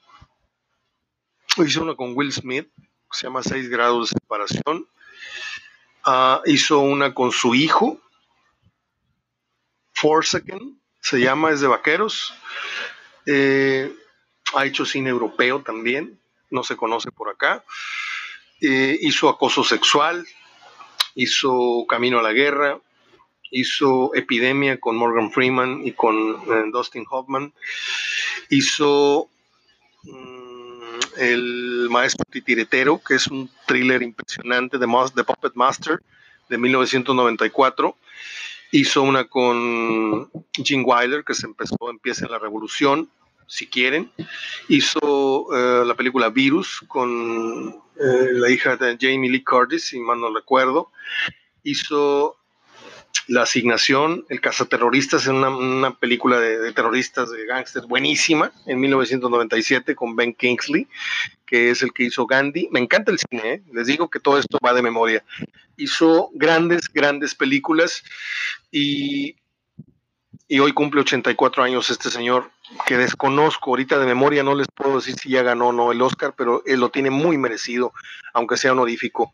Hizo 1.58 1.82
una 1.82 1.94
con 1.94 2.16
Will 2.16 2.32
Smith, 2.32 2.68
se 3.10 3.26
llama 3.26 3.42
Seis 3.42 3.68
grados 3.68 4.08
de 4.10 4.18
separación. 4.18 4.88
Ah, 6.04 6.40
hizo 6.46 6.80
una 6.80 7.14
con 7.14 7.30
su 7.30 7.54
hijo, 7.54 8.00
Forsaken, 9.92 10.80
se 11.00 11.20
llama, 11.20 11.50
es 11.50 11.60
de 11.60 11.68
vaqueros. 11.68 12.34
Eh, 13.26 13.94
ha 14.54 14.66
hecho 14.66 14.84
cine 14.84 15.10
europeo 15.10 15.62
también, 15.62 16.20
no 16.50 16.64
se 16.64 16.76
conoce 16.76 17.12
por 17.12 17.28
acá. 17.28 17.64
Eh, 18.60 18.98
hizo 19.02 19.28
acoso 19.28 19.62
sexual, 19.62 20.26
hizo 21.14 21.84
Camino 21.88 22.18
a 22.18 22.22
la 22.22 22.32
Guerra, 22.32 22.78
hizo 23.50 24.14
Epidemia 24.14 24.80
con 24.80 24.96
Morgan 24.96 25.30
Freeman 25.30 25.86
y 25.86 25.92
con 25.92 26.16
eh, 26.16 26.64
Dustin 26.72 27.04
Hoffman, 27.10 27.52
hizo 28.48 29.28
mm, 30.04 30.98
El 31.18 31.88
Maestro 31.90 32.24
Titiretero, 32.30 33.00
que 33.06 33.14
es 33.14 33.26
un 33.26 33.50
thriller 33.66 34.02
impresionante 34.02 34.78
de 34.78 34.86
The 35.14 35.24
Puppet 35.24 35.52
Master 35.54 36.00
de 36.48 36.58
1994 36.58 37.96
Hizo 38.74 39.02
una 39.02 39.24
con 39.24 40.30
Gene 40.54 40.82
Wilder, 40.82 41.24
que 41.24 41.34
se 41.34 41.44
empezó, 41.44 41.76
empieza 41.90 42.24
en 42.24 42.32
la 42.32 42.38
revolución, 42.38 43.10
si 43.46 43.68
quieren. 43.68 44.10
Hizo 44.68 45.46
eh, 45.54 45.84
la 45.84 45.94
película 45.94 46.30
Virus 46.30 46.84
con 46.88 47.82
eh, 48.02 48.32
la 48.32 48.50
hija 48.50 48.76
de 48.76 48.96
Jamie 49.00 49.30
Lee 49.30 49.44
Curtis, 49.44 49.84
si 49.84 50.00
mal 50.00 50.20
no 50.20 50.34
recuerdo. 50.34 50.90
Hizo 51.62 52.36
La 53.28 53.42
Asignación, 53.42 54.24
El 54.28 54.40
Cazaterroristas, 54.40 55.26
una, 55.26 55.50
una 55.50 55.98
película 55.98 56.40
de, 56.40 56.72
terroristas, 56.72 57.30
de 57.30 57.46
gángsters, 57.46 57.86
buenísima, 57.86 58.52
en 58.66 58.80
1997 58.80 59.94
con 59.94 60.16
Ben 60.16 60.34
Kingsley, 60.34 60.88
que 61.46 61.70
es 61.70 61.82
el 61.82 61.92
que 61.92 62.04
hizo 62.04 62.26
Gandhi. 62.26 62.68
Me 62.72 62.80
encanta 62.80 63.12
el 63.12 63.18
cine, 63.18 63.52
¿eh? 63.52 63.62
les 63.72 63.86
digo 63.86 64.10
que 64.10 64.20
todo 64.20 64.38
esto 64.38 64.58
va 64.64 64.72
de 64.72 64.82
memoria. 64.82 65.24
Hizo 65.76 66.30
grandes, 66.34 66.88
grandes 66.92 67.34
películas 67.34 68.02
y, 68.70 69.36
y 70.48 70.58
hoy 70.58 70.72
cumple 70.72 71.02
84 71.02 71.62
años 71.62 71.90
este 71.90 72.10
señor 72.10 72.50
que 72.86 72.96
desconozco 72.96 73.70
ahorita 73.70 73.98
de 73.98 74.06
memoria, 74.06 74.42
no 74.42 74.54
les 74.54 74.68
puedo 74.68 74.96
decir 74.96 75.14
si 75.16 75.30
ya 75.30 75.42
ganó 75.42 75.68
o 75.68 75.72
no 75.72 75.92
el 75.92 76.02
Oscar, 76.02 76.34
pero 76.36 76.62
él 76.66 76.80
lo 76.80 76.90
tiene 76.90 77.10
muy 77.10 77.38
merecido, 77.38 77.92
aunque 78.32 78.56
sea 78.56 78.72
honorífico. 78.72 79.32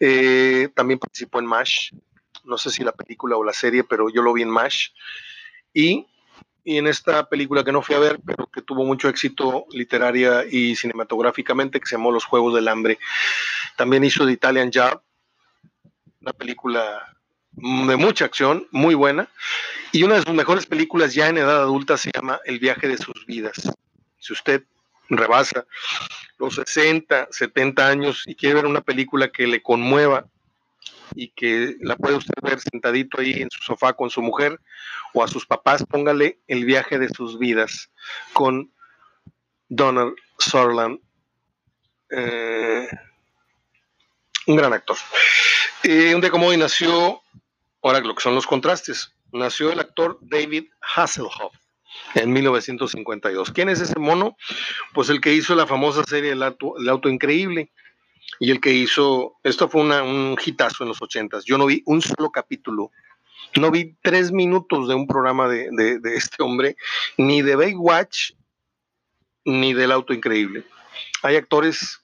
Eh, 0.00 0.68
también 0.74 0.98
participó 0.98 1.38
en 1.38 1.46
MASH, 1.46 1.92
no 2.44 2.58
sé 2.58 2.70
si 2.70 2.84
la 2.84 2.92
película 2.92 3.36
o 3.36 3.44
la 3.44 3.52
serie, 3.52 3.84
pero 3.84 4.08
yo 4.10 4.22
lo 4.22 4.32
vi 4.32 4.42
en 4.42 4.50
MASH. 4.50 4.90
Y, 5.72 6.06
y 6.62 6.78
en 6.78 6.86
esta 6.86 7.28
película 7.28 7.64
que 7.64 7.72
no 7.72 7.82
fui 7.82 7.94
a 7.94 8.00
ver, 8.00 8.20
pero 8.24 8.46
que 8.46 8.62
tuvo 8.62 8.84
mucho 8.84 9.08
éxito 9.08 9.66
literaria 9.70 10.44
y 10.50 10.76
cinematográficamente, 10.76 11.80
que 11.80 11.86
se 11.86 11.96
llamó 11.96 12.12
Los 12.12 12.24
Juegos 12.24 12.54
del 12.54 12.68
Hambre. 12.68 12.98
También 13.76 14.04
hizo 14.04 14.26
The 14.26 14.32
Italian 14.32 14.70
Job, 14.72 15.02
una 16.20 16.32
película 16.32 17.13
de 17.56 17.96
mucha 17.96 18.24
acción, 18.24 18.66
muy 18.70 18.94
buena. 18.94 19.28
Y 19.92 20.02
una 20.02 20.16
de 20.16 20.22
sus 20.22 20.34
mejores 20.34 20.66
películas 20.66 21.14
ya 21.14 21.28
en 21.28 21.38
edad 21.38 21.62
adulta 21.62 21.96
se 21.96 22.10
llama 22.12 22.40
El 22.44 22.58
viaje 22.58 22.88
de 22.88 22.98
sus 22.98 23.26
vidas. 23.26 23.70
Si 24.18 24.32
usted 24.32 24.64
rebasa 25.08 25.66
los 26.38 26.56
60, 26.56 27.28
70 27.30 27.86
años 27.86 28.22
y 28.26 28.34
quiere 28.34 28.56
ver 28.56 28.66
una 28.66 28.80
película 28.80 29.30
que 29.30 29.46
le 29.46 29.62
conmueva 29.62 30.26
y 31.14 31.28
que 31.28 31.76
la 31.80 31.96
puede 31.96 32.16
usted 32.16 32.34
ver 32.42 32.58
sentadito 32.60 33.20
ahí 33.20 33.34
en 33.34 33.50
su 33.50 33.62
sofá 33.62 33.92
con 33.92 34.10
su 34.10 34.20
mujer 34.22 34.58
o 35.12 35.22
a 35.22 35.28
sus 35.28 35.46
papás, 35.46 35.84
póngale 35.88 36.40
El 36.48 36.64
viaje 36.64 36.98
de 36.98 37.08
sus 37.08 37.38
vidas 37.38 37.90
con 38.32 38.72
Donald 39.68 40.14
Sutherland. 40.38 40.98
Eh, 42.10 42.88
un 44.46 44.56
gran 44.56 44.72
actor. 44.72 44.96
Eh, 45.82 46.14
un 46.14 46.20
día 46.20 46.30
como 46.30 46.48
hoy 46.48 46.56
nació 46.56 47.22
Ahora, 47.84 48.00
lo 48.00 48.14
que 48.14 48.22
son 48.22 48.34
los 48.34 48.46
contrastes. 48.46 49.12
Nació 49.30 49.70
el 49.70 49.78
actor 49.78 50.18
David 50.22 50.70
Hasselhoff 50.96 51.54
en 52.14 52.32
1952. 52.32 53.50
¿Quién 53.50 53.68
es 53.68 53.78
ese 53.78 53.98
mono? 53.98 54.38
Pues 54.94 55.10
el 55.10 55.20
que 55.20 55.34
hizo 55.34 55.54
la 55.54 55.66
famosa 55.66 56.02
serie 56.04 56.32
El 56.32 56.42
Auto, 56.42 57.08
Increíble 57.10 57.70
y 58.40 58.50
el 58.50 58.62
que 58.62 58.72
hizo, 58.72 59.34
esto 59.42 59.68
fue 59.68 59.82
un 59.82 60.36
hitazo 60.42 60.84
en 60.84 60.88
los 60.88 61.02
80 61.02 61.40
Yo 61.44 61.58
no 61.58 61.66
vi 61.66 61.82
un 61.84 62.00
solo 62.00 62.30
capítulo, 62.30 62.90
no 63.56 63.70
vi 63.70 63.94
tres 64.00 64.32
minutos 64.32 64.88
de 64.88 64.94
un 64.94 65.06
programa 65.06 65.46
de, 65.46 65.68
de 65.70 66.16
este 66.16 66.42
hombre, 66.42 66.76
ni 67.18 67.42
de 67.42 67.54
Baywatch, 67.54 68.32
ni 69.44 69.74
del 69.74 69.92
Auto 69.92 70.14
Increíble. 70.14 70.64
Hay 71.22 71.36
actores 71.36 72.03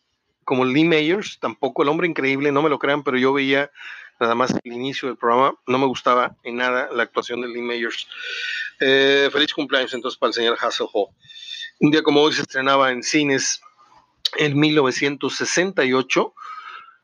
como 0.51 0.65
Lee 0.65 0.83
Mayers, 0.83 1.39
tampoco 1.39 1.85
el 1.85 1.89
hombre 1.91 2.09
increíble, 2.09 2.51
no 2.51 2.61
me 2.61 2.69
lo 2.69 2.81
crean, 2.81 3.05
pero 3.05 3.17
yo 3.17 3.33
veía 3.33 3.71
nada 4.19 4.35
más 4.35 4.53
el 4.65 4.73
inicio 4.73 5.07
del 5.07 5.17
programa. 5.17 5.55
No 5.69 5.79
me 5.79 5.87
gustaba 5.87 6.35
en 6.43 6.57
nada 6.57 6.89
la 6.93 7.05
actuación 7.05 7.41
de 7.41 7.47
Lee 7.47 7.63
Mayers. 7.63 8.09
Eh, 8.81 9.31
feliz 9.33 9.55
cumpleaños 9.55 9.95
entonces 9.95 10.19
para 10.19 10.31
el 10.31 10.35
señor 10.35 10.59
Hasselhoff. 10.61 11.11
Un 11.79 11.93
día 11.93 12.03
como 12.03 12.21
hoy 12.21 12.33
se 12.33 12.43
estrenaba 12.43 12.91
en 12.91 13.05
cines 13.05 13.61
en 14.39 14.59
1968 14.59 16.35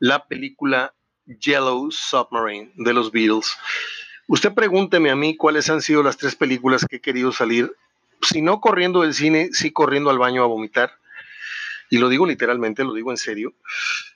la 0.00 0.26
película 0.26 0.92
Yellow 1.26 1.88
Submarine 1.92 2.72
de 2.74 2.92
los 2.94 3.12
Beatles. 3.12 3.56
Usted 4.26 4.54
pregúnteme 4.54 5.12
a 5.12 5.14
mí 5.14 5.36
cuáles 5.36 5.70
han 5.70 5.82
sido 5.82 6.02
las 6.02 6.16
tres 6.16 6.34
películas 6.34 6.84
que 6.84 6.96
he 6.96 7.00
querido 7.00 7.30
salir, 7.30 7.72
si 8.22 8.42
no 8.42 8.60
corriendo 8.60 9.02
del 9.02 9.14
cine, 9.14 9.50
sí 9.52 9.70
corriendo 9.70 10.10
al 10.10 10.18
baño 10.18 10.42
a 10.42 10.46
vomitar. 10.46 10.98
Y 11.90 11.98
lo 11.98 12.08
digo 12.08 12.26
literalmente, 12.26 12.84
lo 12.84 12.94
digo 12.94 13.10
en 13.10 13.16
serio. 13.16 13.54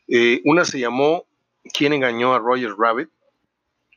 Eh, 0.08 0.40
una 0.44 0.64
se 0.64 0.80
llamó 0.80 1.26
¿Quién 1.74 1.92
engañó 1.92 2.34
a 2.34 2.38
Roger 2.38 2.74
Rabbit? 2.76 3.10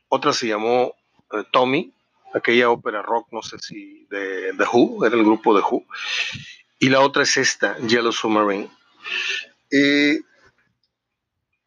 Otra 0.08 0.32
se 0.32 0.48
llamó 0.48 0.94
eh, 1.32 1.44
Tommy 1.50 1.92
aquella 2.34 2.70
ópera 2.70 3.00
rock, 3.00 3.28
no 3.32 3.42
sé 3.42 3.58
si 3.58 4.06
de 4.10 4.52
The 4.58 4.64
Who, 4.72 5.06
era 5.06 5.16
el 5.16 5.24
grupo 5.24 5.58
The 5.58 5.64
Who. 5.64 5.84
Y 6.78 6.88
la 6.88 7.00
otra 7.00 7.22
es 7.22 7.36
esta, 7.36 7.78
Yellow 7.78 8.12
Submarine. 8.12 8.68
Eh, 9.70 10.20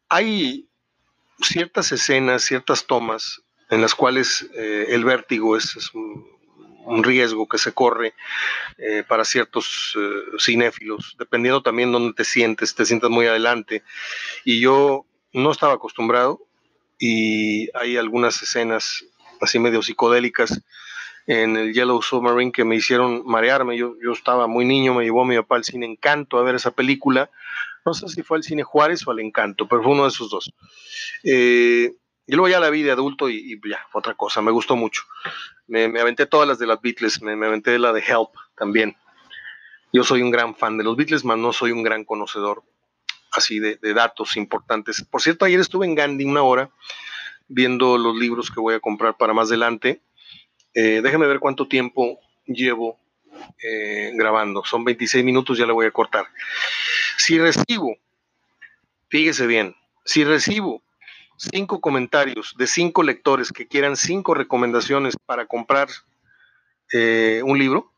hay 0.08 0.68
ciertas 1.40 1.90
escenas, 1.92 2.44
ciertas 2.44 2.86
tomas 2.86 3.42
en 3.70 3.80
las 3.80 3.94
cuales 3.94 4.48
el 4.54 5.04
vértigo 5.04 5.56
es, 5.56 5.76
riesgo 7.02 7.48
que 7.48 7.58
se 7.58 7.72
corre 7.72 8.14
eh, 8.78 9.04
para 9.06 9.24
ciertos 9.24 9.96
cinéfilos, 10.38 11.16
dependiendo 11.18 11.62
también 11.62 11.92
dónde 11.92 12.14
te 12.14 12.24
sientes, 12.24 12.74
te 12.74 12.86
sientas 12.86 13.10
muy 13.10 13.26
adelante. 13.26 13.82
Y 14.44 14.60
yo 14.60 15.06
no 15.32 15.50
estaba 15.50 15.74
acostumbrado 15.74 16.40
y 16.98 17.68
hay 17.76 17.96
algunas 17.96 18.42
escenas 18.42 19.04
así 19.40 19.58
medio 19.58 19.82
psicodélicas 19.82 20.60
en 21.26 21.56
el 21.56 21.74
Yellow 21.74 22.00
Submarine 22.00 22.52
que 22.52 22.64
me 22.64 22.76
hicieron 22.76 23.22
marearme. 23.26 23.76
Yo, 23.76 23.94
yo 24.02 24.12
estaba 24.12 24.46
muy 24.46 24.64
niño, 24.64 24.94
me 24.94 25.04
llevó 25.04 25.24
mi 25.24 25.36
papá 25.36 25.56
al 25.56 25.64
cine 25.64 25.86
Encanto 25.86 26.38
a 26.38 26.42
ver 26.42 26.54
esa 26.54 26.70
película. 26.70 27.30
No 27.84 27.92
sé 27.94 28.08
si 28.08 28.22
fue 28.22 28.38
al 28.38 28.42
cine 28.42 28.62
Juárez 28.62 29.06
o 29.06 29.10
al 29.10 29.20
Encanto, 29.20 29.68
pero 29.68 29.82
fue 29.82 29.92
uno 29.92 30.04
de 30.04 30.08
esos 30.08 30.30
dos. 30.30 30.50
Eh, 31.22 31.92
y 32.28 32.34
luego 32.34 32.48
ya 32.48 32.60
la 32.60 32.68
vi 32.68 32.82
de 32.82 32.90
adulto 32.90 33.30
y, 33.30 33.58
ya, 33.68 33.86
otra 33.94 34.14
cosa, 34.14 34.42
me 34.42 34.52
gustó 34.52 34.76
mucho. 34.76 35.02
Me, 35.66 35.84
aventé 35.84 36.26
todas 36.26 36.46
las 36.46 36.58
de 36.58 36.66
las 36.66 36.78
Beatles, 36.82 37.22
me, 37.22 37.32
aventé 37.32 37.78
la 37.78 37.90
de 37.94 38.00
Help 38.00 38.28
también. 38.54 38.96
Yo 39.94 40.04
soy 40.04 40.20
un 40.20 40.30
gran 40.30 40.54
fan 40.54 40.76
de 40.76 40.84
los 40.84 40.94
Beatles, 40.94 41.24
mas 41.24 41.38
no 41.38 41.54
soy 41.54 41.72
un 41.72 41.82
gran 41.82 42.04
conocedor 42.04 42.62
así 43.32 43.58
de, 43.58 43.76
de 43.76 43.94
datos 43.94 44.36
importantes. 44.36 45.02
Por 45.10 45.22
cierto, 45.22 45.46
ayer 45.46 45.58
estuve 45.58 45.86
en 45.86 45.94
Gandhi 45.94 46.26
una 46.26 46.42
hora 46.42 46.70
viendo 47.48 47.96
los 47.96 48.14
libros 48.14 48.50
que 48.50 48.60
voy 48.60 48.74
a 48.74 48.80
comprar 48.80 49.16
para 49.16 49.32
más 49.32 49.48
adelante. 49.48 50.02
Eh, 50.74 51.00
ver 51.00 51.40
cuánto 51.40 51.66
tiempo 51.66 52.20
llevo 52.46 53.00
eh, 53.62 54.12
grabando. 54.14 54.62
Son 54.66 54.84
26 54.84 55.24
minutos, 55.24 55.56
ya 55.56 55.64
le 55.64 55.72
voy 55.72 55.86
a 55.86 55.90
cortar. 55.90 56.26
Si 57.16 57.38
recibo, 57.38 57.96
fíjese 59.08 59.46
bien, 59.46 59.74
si 60.04 60.24
recibo 60.24 60.82
cinco 61.38 61.80
comentarios 61.80 62.54
de 62.58 62.66
cinco 62.66 63.02
lectores 63.02 63.52
que 63.52 63.66
quieran 63.66 63.96
cinco 63.96 64.34
recomendaciones 64.34 65.16
para 65.24 65.46
comprar 65.46 65.88
eh, 66.92 67.40
un 67.44 67.58
libro, 67.58 67.90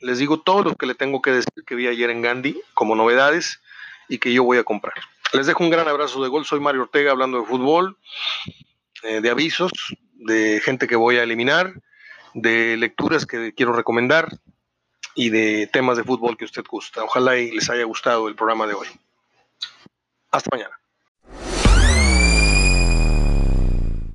les 0.00 0.18
digo 0.18 0.40
todo 0.40 0.62
lo 0.64 0.74
que 0.74 0.86
le 0.86 0.94
tengo 0.94 1.22
que 1.22 1.30
decir 1.30 1.64
que 1.66 1.74
vi 1.74 1.86
ayer 1.86 2.10
en 2.10 2.22
Gandhi 2.22 2.60
como 2.74 2.94
novedades 2.94 3.60
y 4.08 4.18
que 4.18 4.32
yo 4.32 4.44
voy 4.44 4.58
a 4.58 4.64
comprar. 4.64 4.94
Les 5.32 5.46
dejo 5.46 5.64
un 5.64 5.70
gran 5.70 5.88
abrazo 5.88 6.22
de 6.22 6.28
gol. 6.28 6.44
Soy 6.44 6.60
Mario 6.60 6.82
Ortega 6.82 7.12
hablando 7.12 7.40
de 7.40 7.46
fútbol, 7.46 7.96
eh, 9.04 9.20
de 9.20 9.30
avisos, 9.30 9.72
de 10.12 10.60
gente 10.62 10.86
que 10.86 10.96
voy 10.96 11.16
a 11.16 11.22
eliminar, 11.22 11.72
de 12.34 12.76
lecturas 12.76 13.24
que 13.24 13.54
quiero 13.54 13.72
recomendar 13.72 14.28
y 15.14 15.30
de 15.30 15.68
temas 15.72 15.96
de 15.96 16.04
fútbol 16.04 16.36
que 16.36 16.44
usted 16.44 16.64
gusta. 16.68 17.04
Ojalá 17.04 17.38
y 17.38 17.52
les 17.52 17.70
haya 17.70 17.84
gustado 17.84 18.28
el 18.28 18.34
programa 18.34 18.66
de 18.66 18.74
hoy. 18.74 18.88
Hasta 20.30 20.50
mañana. 20.52 20.81